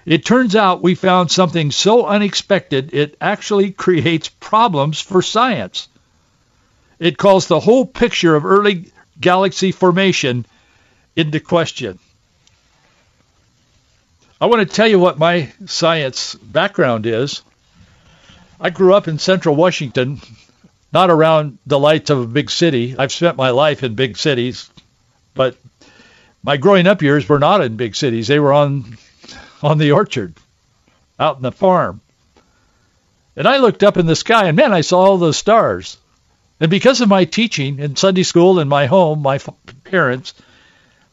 It 0.09 0.25
turns 0.25 0.55
out 0.55 0.81
we 0.81 0.95
found 0.95 1.29
something 1.29 1.69
so 1.69 2.07
unexpected 2.07 2.95
it 2.95 3.15
actually 3.21 3.69
creates 3.69 4.27
problems 4.27 4.99
for 4.99 5.21
science. 5.21 5.87
It 6.97 7.19
calls 7.19 7.45
the 7.45 7.59
whole 7.59 7.85
picture 7.85 8.35
of 8.35 8.43
early 8.43 8.91
galaxy 9.21 9.71
formation 9.71 10.47
into 11.15 11.39
question. 11.39 11.99
I 14.41 14.47
want 14.47 14.67
to 14.67 14.75
tell 14.75 14.87
you 14.87 14.97
what 14.97 15.19
my 15.19 15.51
science 15.67 16.33
background 16.33 17.05
is. 17.05 17.43
I 18.59 18.71
grew 18.71 18.95
up 18.95 19.07
in 19.07 19.19
central 19.19 19.55
Washington, 19.55 20.21
not 20.91 21.11
around 21.11 21.59
the 21.67 21.77
lights 21.77 22.09
of 22.09 22.17
a 22.17 22.25
big 22.25 22.49
city. 22.49 22.95
I've 22.97 23.11
spent 23.11 23.37
my 23.37 23.51
life 23.51 23.83
in 23.83 23.93
big 23.93 24.17
cities, 24.17 24.71
but 25.35 25.55
my 26.41 26.57
growing 26.57 26.87
up 26.87 27.03
years 27.03 27.29
were 27.29 27.37
not 27.37 27.61
in 27.61 27.77
big 27.77 27.95
cities. 27.95 28.27
They 28.27 28.39
were 28.39 28.53
on 28.53 28.97
on 29.61 29.77
the 29.77 29.91
orchard, 29.91 30.35
out 31.19 31.37
in 31.37 31.41
the 31.41 31.51
farm. 31.51 32.01
And 33.35 33.47
I 33.47 33.57
looked 33.57 33.83
up 33.83 33.97
in 33.97 34.05
the 34.05 34.15
sky, 34.15 34.47
and 34.47 34.57
man, 34.57 34.73
I 34.73 34.81
saw 34.81 34.99
all 34.99 35.17
those 35.17 35.37
stars. 35.37 35.97
And 36.59 36.69
because 36.69 37.01
of 37.01 37.07
my 37.07 37.25
teaching 37.25 37.79
in 37.79 37.95
Sunday 37.95 38.23
school 38.23 38.59
in 38.59 38.67
my 38.67 38.85
home, 38.85 39.21
my 39.21 39.39
parents, 39.85 40.33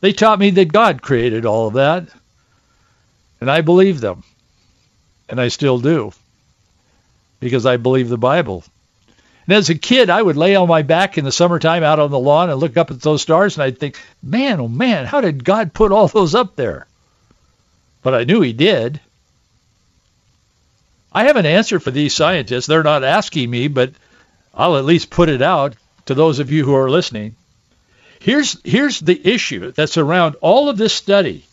they 0.01 0.13
taught 0.13 0.39
me 0.39 0.51
that 0.51 0.73
God 0.73 1.03
created 1.03 1.47
all 1.47 1.69
of 1.69 1.75
that. 1.75 2.09
And 3.41 3.51
I 3.51 3.61
believe 3.61 4.01
them. 4.01 4.25
And 5.29 5.41
I 5.41 5.49
still 5.49 5.79
do. 5.79 6.13
Because 7.39 7.67
I 7.67 7.77
believe 7.77 8.09
the 8.09 8.19
Bible. 8.19 8.65
And 9.47 9.57
as 9.57 9.71
a 9.71 9.77
kid, 9.77 10.11
I 10.11 10.21
would 10.21 10.37
lay 10.37 10.57
on 10.57 10.69
my 10.69 10.83
back 10.83 11.19
in 11.19 11.25
the 11.25 11.31
summertime 11.31 11.85
out 11.85 12.01
on 12.01 12.11
the 12.11 12.19
lawn 12.19 12.51
and 12.51 12.59
look 12.59 12.77
up 12.77 12.91
at 12.91 13.01
those 13.01 13.23
stars, 13.23 13.57
and 13.57 13.63
I'd 13.63 13.79
think, 13.79 13.97
man, 14.23 14.59
oh 14.59 14.69
man, 14.69 15.07
how 15.07 15.21
did 15.21 15.45
God 15.45 15.73
put 15.73 15.93
all 15.93 16.09
those 16.09 16.35
up 16.35 16.57
there? 16.57 16.87
But 18.07 18.15
I 18.15 18.23
knew 18.23 18.41
he 18.41 18.53
did. 18.53 19.01
I 21.13 21.25
have 21.25 21.35
an 21.35 21.45
answer 21.45 21.81
for 21.81 21.91
these 21.91 22.15
scientists. 22.15 22.69
They're 22.69 22.85
not 22.85 23.03
asking 23.03 23.51
me, 23.51 23.67
but 23.67 23.91
I'll 24.55 24.77
at 24.77 24.85
least 24.85 25.11
put 25.11 25.29
it 25.29 25.43
out 25.43 25.75
to 26.05 26.15
those 26.15 26.39
of 26.39 26.53
you 26.53 26.65
who 26.65 26.77
are 26.77 26.89
listening. 26.89 27.35
Here's, 28.21 28.59
here's 28.63 29.01
the 29.01 29.21
issue 29.29 29.73
that's 29.73 29.97
around 29.97 30.37
all 30.41 30.69
of 30.69 30.77
this 30.77 30.93
study. 30.93 31.47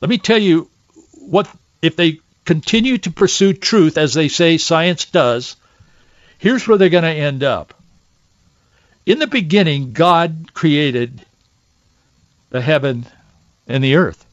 Let 0.00 0.08
me 0.08 0.18
tell 0.18 0.36
you 0.36 0.68
what 1.12 1.48
if 1.80 1.94
they 1.94 2.18
continue 2.44 2.98
to 2.98 3.12
pursue 3.12 3.52
truth 3.52 3.98
as 3.98 4.14
they 4.14 4.26
say 4.26 4.58
science 4.58 5.04
does, 5.04 5.54
here's 6.38 6.66
where 6.66 6.76
they're 6.76 6.88
going 6.88 7.04
to 7.04 7.08
end 7.08 7.44
up. 7.44 7.72
In 9.06 9.20
the 9.20 9.28
beginning, 9.28 9.92
God 9.92 10.52
created 10.54 11.24
the 12.48 12.60
heaven 12.60 13.06
and 13.68 13.84
the 13.84 13.94
earth. 13.94 14.26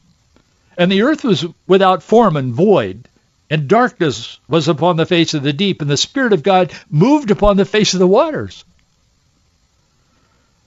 And 0.78 0.92
the 0.92 1.02
earth 1.02 1.24
was 1.24 1.44
without 1.66 2.04
form 2.04 2.36
and 2.36 2.54
void, 2.54 3.08
and 3.50 3.66
darkness 3.66 4.38
was 4.48 4.68
upon 4.68 4.96
the 4.96 5.06
face 5.06 5.34
of 5.34 5.42
the 5.42 5.52
deep, 5.52 5.82
and 5.82 5.90
the 5.90 5.96
Spirit 5.96 6.32
of 6.32 6.44
God 6.44 6.72
moved 6.88 7.32
upon 7.32 7.56
the 7.56 7.64
face 7.64 7.94
of 7.94 7.98
the 7.98 8.06
waters. 8.06 8.64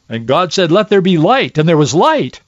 And 0.10 0.28
God 0.28 0.52
said, 0.52 0.70
Let 0.70 0.90
there 0.90 1.02
be 1.02 1.18
light, 1.18 1.58
and 1.58 1.68
there 1.68 1.78
was 1.78 1.94
light. 1.94 2.42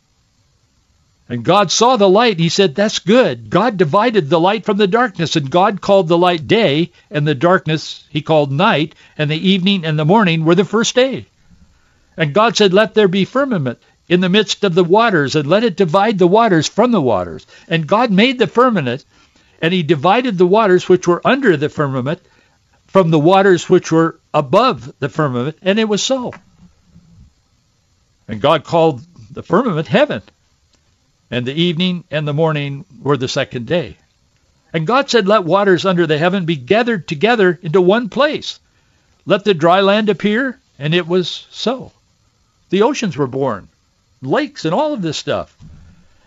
And 1.30 1.46
God 1.46 1.72
saw 1.72 1.96
the 1.96 2.10
light. 2.10 2.38
He 2.38 2.50
said, 2.50 2.76
That's 2.76 3.00
good. 3.00 3.50
God 3.50 3.78
divided 3.78 4.30
the 4.30 4.42
light 4.42 4.66
from 4.66 4.76
the 4.76 4.86
darkness, 4.88 5.38
and 5.38 5.50
God 5.50 5.80
called 5.80 6.10
the 6.10 6.18
light 6.18 6.46
day, 6.46 6.92
and 7.10 7.26
the 7.26 7.34
darkness 7.34 8.06
he 8.10 8.22
called 8.22 8.52
night, 8.52 8.94
and 9.18 9.32
the 9.32 9.50
evening 9.50 9.86
and 9.86 9.98
the 9.98 10.04
morning 10.04 10.44
were 10.44 10.56
the 10.56 10.66
first 10.66 10.96
day. 10.96 11.28
And 12.18 12.34
God 12.34 12.58
said, 12.58 12.74
Let 12.74 12.94
there 12.94 13.08
be 13.08 13.24
firmament 13.24 13.80
in 14.08 14.22
the 14.22 14.30
midst 14.30 14.64
of 14.64 14.76
the 14.76 14.84
waters, 14.84 15.36
and 15.36 15.48
let 15.48 15.64
it 15.64 15.78
divide 15.78 16.20
the 16.20 16.28
waters 16.28 16.68
from 16.68 16.92
the 16.92 17.02
waters. 17.02 17.46
And 17.68 17.88
God 17.88 18.12
made 18.12 18.40
the 18.40 18.48
firmament 18.48 19.06
And 19.62 19.74
he 19.74 19.82
divided 19.82 20.38
the 20.38 20.46
waters 20.46 20.90
which 20.90 21.08
were 21.08 21.26
under 21.26 21.56
the 21.56 21.70
firmament 21.70 22.20
from 22.88 23.10
the 23.12 23.20
waters 23.20 23.70
which 23.70 23.92
were 23.92 24.20
above 24.34 24.94
the 25.00 25.10
firmament, 25.10 25.58
and 25.62 25.80
it 25.80 25.88
was 25.90 26.04
so. 26.04 26.34
And 28.28 28.42
God 28.42 28.66
called 28.66 29.02
the 29.32 29.42
firmament 29.42 29.88
heaven, 29.88 30.22
and 31.32 31.46
the 31.46 31.54
evening 31.54 32.04
and 32.12 32.28
the 32.28 32.34
morning 32.34 32.86
were 33.02 33.18
the 33.18 33.28
second 33.28 33.66
day. 33.66 33.98
And 34.74 34.86
God 34.86 35.10
said, 35.10 35.28
Let 35.28 35.44
waters 35.44 35.86
under 35.86 36.06
the 36.06 36.18
heaven 36.18 36.46
be 36.46 36.56
gathered 36.56 37.08
together 37.08 37.58
into 37.62 37.82
one 37.82 38.10
place. 38.10 38.60
Let 39.26 39.44
the 39.44 39.54
dry 39.54 39.82
land 39.82 40.10
appear, 40.10 40.60
and 40.78 40.94
it 40.94 41.08
was 41.08 41.48
so. 41.52 41.92
The 42.70 42.82
oceans 42.82 43.16
were 43.16 43.28
born, 43.28 43.70
lakes 44.26 44.66
and 44.66 44.74
all 44.74 44.94
of 44.94 45.02
this 45.02 45.18
stuff. 45.18 45.56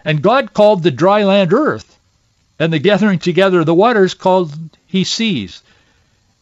And 0.05 0.23
God 0.23 0.53
called 0.53 0.83
the 0.83 0.91
dry 0.91 1.25
land 1.25 1.53
earth, 1.53 1.99
and 2.59 2.73
the 2.73 2.79
gathering 2.79 3.19
together 3.19 3.61
of 3.61 3.67
the 3.67 3.75
waters 3.75 4.15
called 4.15 4.53
he 4.87 5.05
seas. 5.05 5.63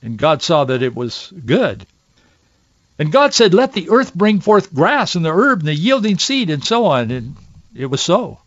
And 0.02 0.18
God 0.18 0.42
saw 0.42 0.64
that 0.64 0.82
it 0.82 0.94
was 0.94 1.32
good. 1.44 1.86
And 2.98 3.10
God 3.10 3.34
said, 3.34 3.54
Let 3.54 3.72
the 3.72 3.90
earth 3.90 4.14
bring 4.14 4.40
forth 4.40 4.74
grass 4.74 5.14
and 5.14 5.24
the 5.24 5.32
herb 5.32 5.60
and 5.60 5.68
the 5.68 5.74
yielding 5.74 6.18
seed 6.18 6.50
and 6.50 6.64
so 6.64 6.86
on. 6.86 7.10
And 7.10 7.36
it 7.74 7.86
was 7.86 8.00
so. 8.00 8.38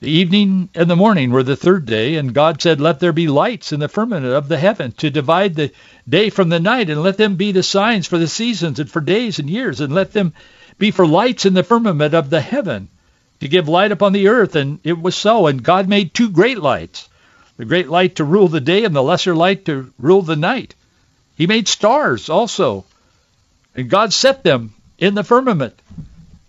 The 0.00 0.10
evening 0.10 0.68
and 0.74 0.90
the 0.90 0.96
morning 0.96 1.30
were 1.30 1.42
the 1.42 1.56
third 1.56 1.86
day, 1.86 2.16
and 2.16 2.34
God 2.34 2.60
said, 2.60 2.82
Let 2.82 3.00
there 3.00 3.14
be 3.14 3.28
lights 3.28 3.72
in 3.72 3.80
the 3.80 3.88
firmament 3.88 4.26
of 4.26 4.46
the 4.46 4.58
heaven 4.58 4.92
to 4.98 5.08
divide 5.08 5.54
the 5.54 5.72
day 6.06 6.28
from 6.28 6.50
the 6.50 6.60
night, 6.60 6.90
and 6.90 7.02
let 7.02 7.16
them 7.16 7.36
be 7.36 7.52
the 7.52 7.62
signs 7.62 8.06
for 8.06 8.18
the 8.18 8.28
seasons 8.28 8.78
and 8.78 8.90
for 8.90 9.00
days 9.00 9.38
and 9.38 9.48
years, 9.48 9.80
and 9.80 9.94
let 9.94 10.12
them 10.12 10.34
be 10.78 10.90
for 10.90 11.06
lights 11.06 11.46
in 11.46 11.54
the 11.54 11.62
firmament 11.62 12.14
of 12.14 12.30
the 12.30 12.40
heaven 12.40 12.88
to 13.40 13.48
give 13.48 13.68
light 13.68 13.92
upon 13.92 14.12
the 14.12 14.28
earth. 14.28 14.56
And 14.56 14.80
it 14.84 15.00
was 15.00 15.14
so. 15.14 15.46
And 15.46 15.62
God 15.62 15.88
made 15.88 16.14
two 16.14 16.30
great 16.30 16.58
lights, 16.58 17.08
the 17.56 17.64
great 17.64 17.88
light 17.88 18.16
to 18.16 18.24
rule 18.24 18.48
the 18.48 18.60
day 18.60 18.84
and 18.84 18.94
the 18.94 19.02
lesser 19.02 19.34
light 19.34 19.64
to 19.66 19.92
rule 19.98 20.22
the 20.22 20.36
night. 20.36 20.74
He 21.36 21.46
made 21.46 21.68
stars 21.68 22.28
also, 22.28 22.84
and 23.74 23.90
God 23.90 24.12
set 24.12 24.42
them 24.42 24.74
in 24.98 25.14
the 25.14 25.24
firmament 25.24 25.78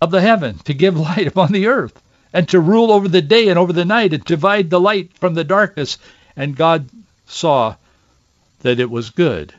of 0.02 0.12
the 0.12 0.22
heaven 0.22 0.60
to 0.60 0.74
give 0.74 0.98
light 1.00 1.28
upon 1.28 1.52
the 1.52 1.68
earth 1.68 2.02
and 2.34 2.48
to 2.50 2.60
rule 2.60 2.92
over 2.92 3.08
the 3.08 3.22
day 3.22 3.50
and 3.50 3.60
over 3.60 3.74
the 3.74 3.86
night 3.86 4.14
and 4.14 4.24
divide 4.24 4.70
the 4.70 4.80
light 4.80 5.12
from 5.18 5.34
the 5.34 5.44
darkness. 5.44 5.98
And 6.36 6.56
God 6.56 6.90
saw 7.26 7.76
that 8.62 8.80
it 8.80 8.90
was 8.90 9.10
good. 9.10 9.54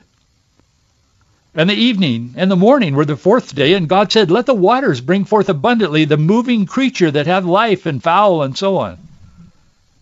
And 1.55 1.69
the 1.69 1.75
evening 1.75 2.35
and 2.37 2.51
the 2.51 2.57
morning 2.57 2.95
were 2.95 3.05
the 3.05 3.17
fourth 3.17 3.55
day, 3.55 3.75
and 3.75 3.89
God 3.89 4.13
said, 4.13 4.31
Let 4.31 4.47
the 4.47 4.55
waters 4.55 5.01
bring 5.01 5.25
forth 5.25 5.49
abundantly 5.49 6.05
the 6.05 6.17
moving 6.17 6.67
creature 6.67 7.11
that 7.11 7.27
have 7.27 7.47
life 7.47 7.87
and 7.87 8.03
fowl 8.03 8.43
and 8.43 8.57
so 8.57 8.77
on. 8.79 8.99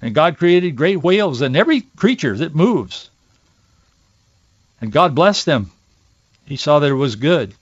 And 0.03 0.15
God 0.15 0.39
created 0.39 0.77
great 0.77 1.03
whales 1.03 1.41
and 1.41 1.57
every 1.57 1.83
creature 1.97 2.37
that 2.37 2.55
moves. 2.55 3.11
And 4.81 4.93
God 4.93 5.15
blessed 5.15 5.47
them. 5.47 5.71
He 6.45 6.57
saw 6.57 6.79
that 6.81 6.91
it 6.91 6.95
was 6.95 7.17
good. 7.17 7.55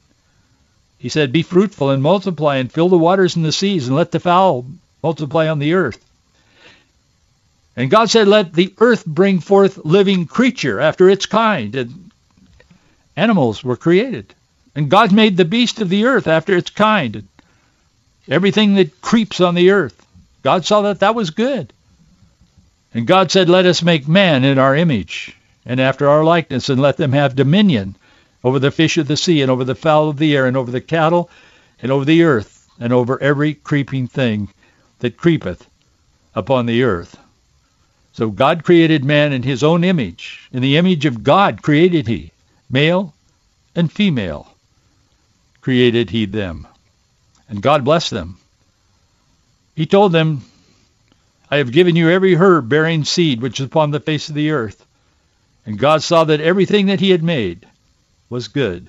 He 0.98 1.08
said, 1.08 1.32
Be 1.32 1.42
fruitful 1.42 1.90
and 1.90 2.02
multiply 2.02 2.56
and 2.56 2.72
fill 2.72 2.88
the 2.88 2.98
waters 2.98 3.36
and 3.36 3.44
the 3.44 3.52
seas 3.52 3.86
and 3.86 3.96
let 3.96 4.10
the 4.10 4.20
fowl 4.20 4.66
multiply 5.02 5.48
on 5.48 5.58
the 5.58 5.74
earth. 5.74 6.02
And 7.76 7.90
God 7.90 8.10
said, 8.10 8.26
Let 8.26 8.52
the 8.52 8.72
earth 8.78 9.04
bring 9.04 9.40
forth 9.40 9.84
living 9.84 10.26
creature 10.26 10.80
after 10.80 11.08
its 11.08 11.26
kind. 11.26 11.74
And 11.74 12.03
animals 13.16 13.62
were 13.62 13.76
created. 13.76 14.34
And 14.74 14.90
God 14.90 15.12
made 15.12 15.36
the 15.36 15.44
beast 15.44 15.80
of 15.80 15.88
the 15.88 16.06
earth 16.06 16.26
after 16.26 16.56
its 16.56 16.70
kind. 16.70 17.16
And 17.16 17.28
everything 18.28 18.74
that 18.74 19.00
creeps 19.00 19.40
on 19.40 19.54
the 19.54 19.70
earth. 19.70 20.06
God 20.42 20.64
saw 20.64 20.82
that 20.82 21.00
that 21.00 21.14
was 21.14 21.30
good. 21.30 21.72
And 22.92 23.06
God 23.06 23.30
said, 23.30 23.48
Let 23.48 23.66
us 23.66 23.82
make 23.82 24.06
man 24.08 24.44
in 24.44 24.58
our 24.58 24.74
image 24.76 25.36
and 25.66 25.80
after 25.80 26.08
our 26.08 26.24
likeness, 26.24 26.68
and 26.68 26.80
let 26.80 26.96
them 26.96 27.12
have 27.12 27.34
dominion 27.34 27.96
over 28.42 28.58
the 28.58 28.70
fish 28.70 28.98
of 28.98 29.08
the 29.08 29.16
sea, 29.16 29.40
and 29.40 29.50
over 29.50 29.64
the 29.64 29.74
fowl 29.74 30.10
of 30.10 30.18
the 30.18 30.36
air, 30.36 30.46
and 30.46 30.56
over 30.56 30.70
the 30.70 30.80
cattle, 30.80 31.30
and 31.80 31.90
over 31.90 32.04
the 32.04 32.22
earth, 32.22 32.68
and 32.78 32.92
over 32.92 33.20
every 33.22 33.54
creeping 33.54 34.06
thing 34.06 34.48
that 34.98 35.16
creepeth 35.16 35.66
upon 36.34 36.66
the 36.66 36.82
earth. 36.82 37.16
So 38.12 38.30
God 38.30 38.62
created 38.62 39.04
man 39.04 39.32
in 39.32 39.42
his 39.42 39.64
own 39.64 39.82
image. 39.82 40.48
In 40.52 40.60
the 40.62 40.76
image 40.76 41.06
of 41.06 41.24
God 41.24 41.62
created 41.62 42.06
he. 42.06 42.30
Male 42.74 43.14
and 43.76 43.92
female 43.92 44.52
created 45.60 46.10
he 46.10 46.24
them. 46.24 46.66
And 47.48 47.62
God 47.62 47.84
blessed 47.84 48.10
them. 48.10 48.36
He 49.76 49.86
told 49.86 50.10
them, 50.10 50.42
I 51.52 51.58
have 51.58 51.70
given 51.70 51.94
you 51.94 52.10
every 52.10 52.34
herb 52.34 52.68
bearing 52.68 53.04
seed 53.04 53.40
which 53.40 53.60
is 53.60 53.66
upon 53.66 53.92
the 53.92 54.00
face 54.00 54.28
of 54.28 54.34
the 54.34 54.50
earth. 54.50 54.84
And 55.64 55.78
God 55.78 56.02
saw 56.02 56.24
that 56.24 56.40
everything 56.40 56.86
that 56.86 56.98
he 56.98 57.10
had 57.10 57.22
made 57.22 57.64
was 58.28 58.48
good. 58.48 58.88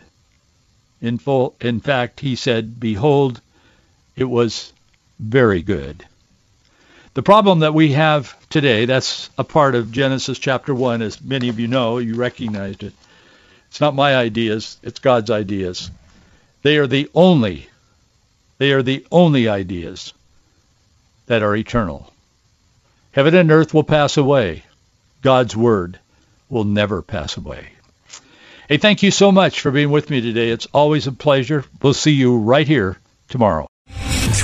In, 1.00 1.20
full, 1.20 1.56
in 1.62 1.80
fact, 1.80 2.22
he 2.22 2.36
said, 2.36 2.80
Behold, 2.80 3.40
it 4.16 4.24
was 4.24 4.74
very 5.20 5.62
good. 5.62 6.04
The 7.14 7.22
problem 7.22 7.60
that 7.60 7.76
we 7.76 7.92
have 7.92 8.36
today, 8.50 8.86
that's 8.86 9.30
a 9.38 9.44
part 9.44 9.76
of 9.76 9.92
Genesis 9.92 10.40
chapter 10.40 10.74
1, 10.74 11.04
as 11.04 11.22
many 11.22 11.50
of 11.50 11.60
you 11.60 11.68
know, 11.68 12.00
you 12.00 12.16
recognized 12.16 12.82
it. 12.82 12.94
It's 13.76 13.82
not 13.82 13.94
my 13.94 14.16
ideas, 14.16 14.78
it's 14.84 15.00
God's 15.00 15.30
ideas. 15.30 15.92
They 16.62 16.78
are 16.78 16.88
the 16.88 17.10
only, 17.14 17.68
they 18.58 18.72
are 18.72 18.82
the 18.82 19.06
only 19.12 19.50
ideas 19.50 20.14
that 21.26 21.44
are 21.44 21.54
eternal. 21.54 22.10
Heaven 23.12 23.36
and 23.36 23.52
earth 23.52 23.74
will 23.74 23.84
pass 23.84 24.16
away. 24.16 24.64
God's 25.22 25.58
word 25.58 26.00
will 26.48 26.64
never 26.64 27.02
pass 27.02 27.36
away. 27.36 27.68
Hey, 28.70 28.78
thank 28.78 29.04
you 29.04 29.12
so 29.12 29.30
much 29.34 29.60
for 29.60 29.72
being 29.72 29.92
with 29.92 30.10
me 30.10 30.22
today. 30.22 30.52
It's 30.52 30.68
always 30.68 31.08
a 31.08 31.12
pleasure. 31.12 31.66
We'll 31.82 31.94
see 31.94 32.14
you 32.14 32.38
right 32.38 32.66
here 32.66 32.96
tomorrow. 33.28 33.68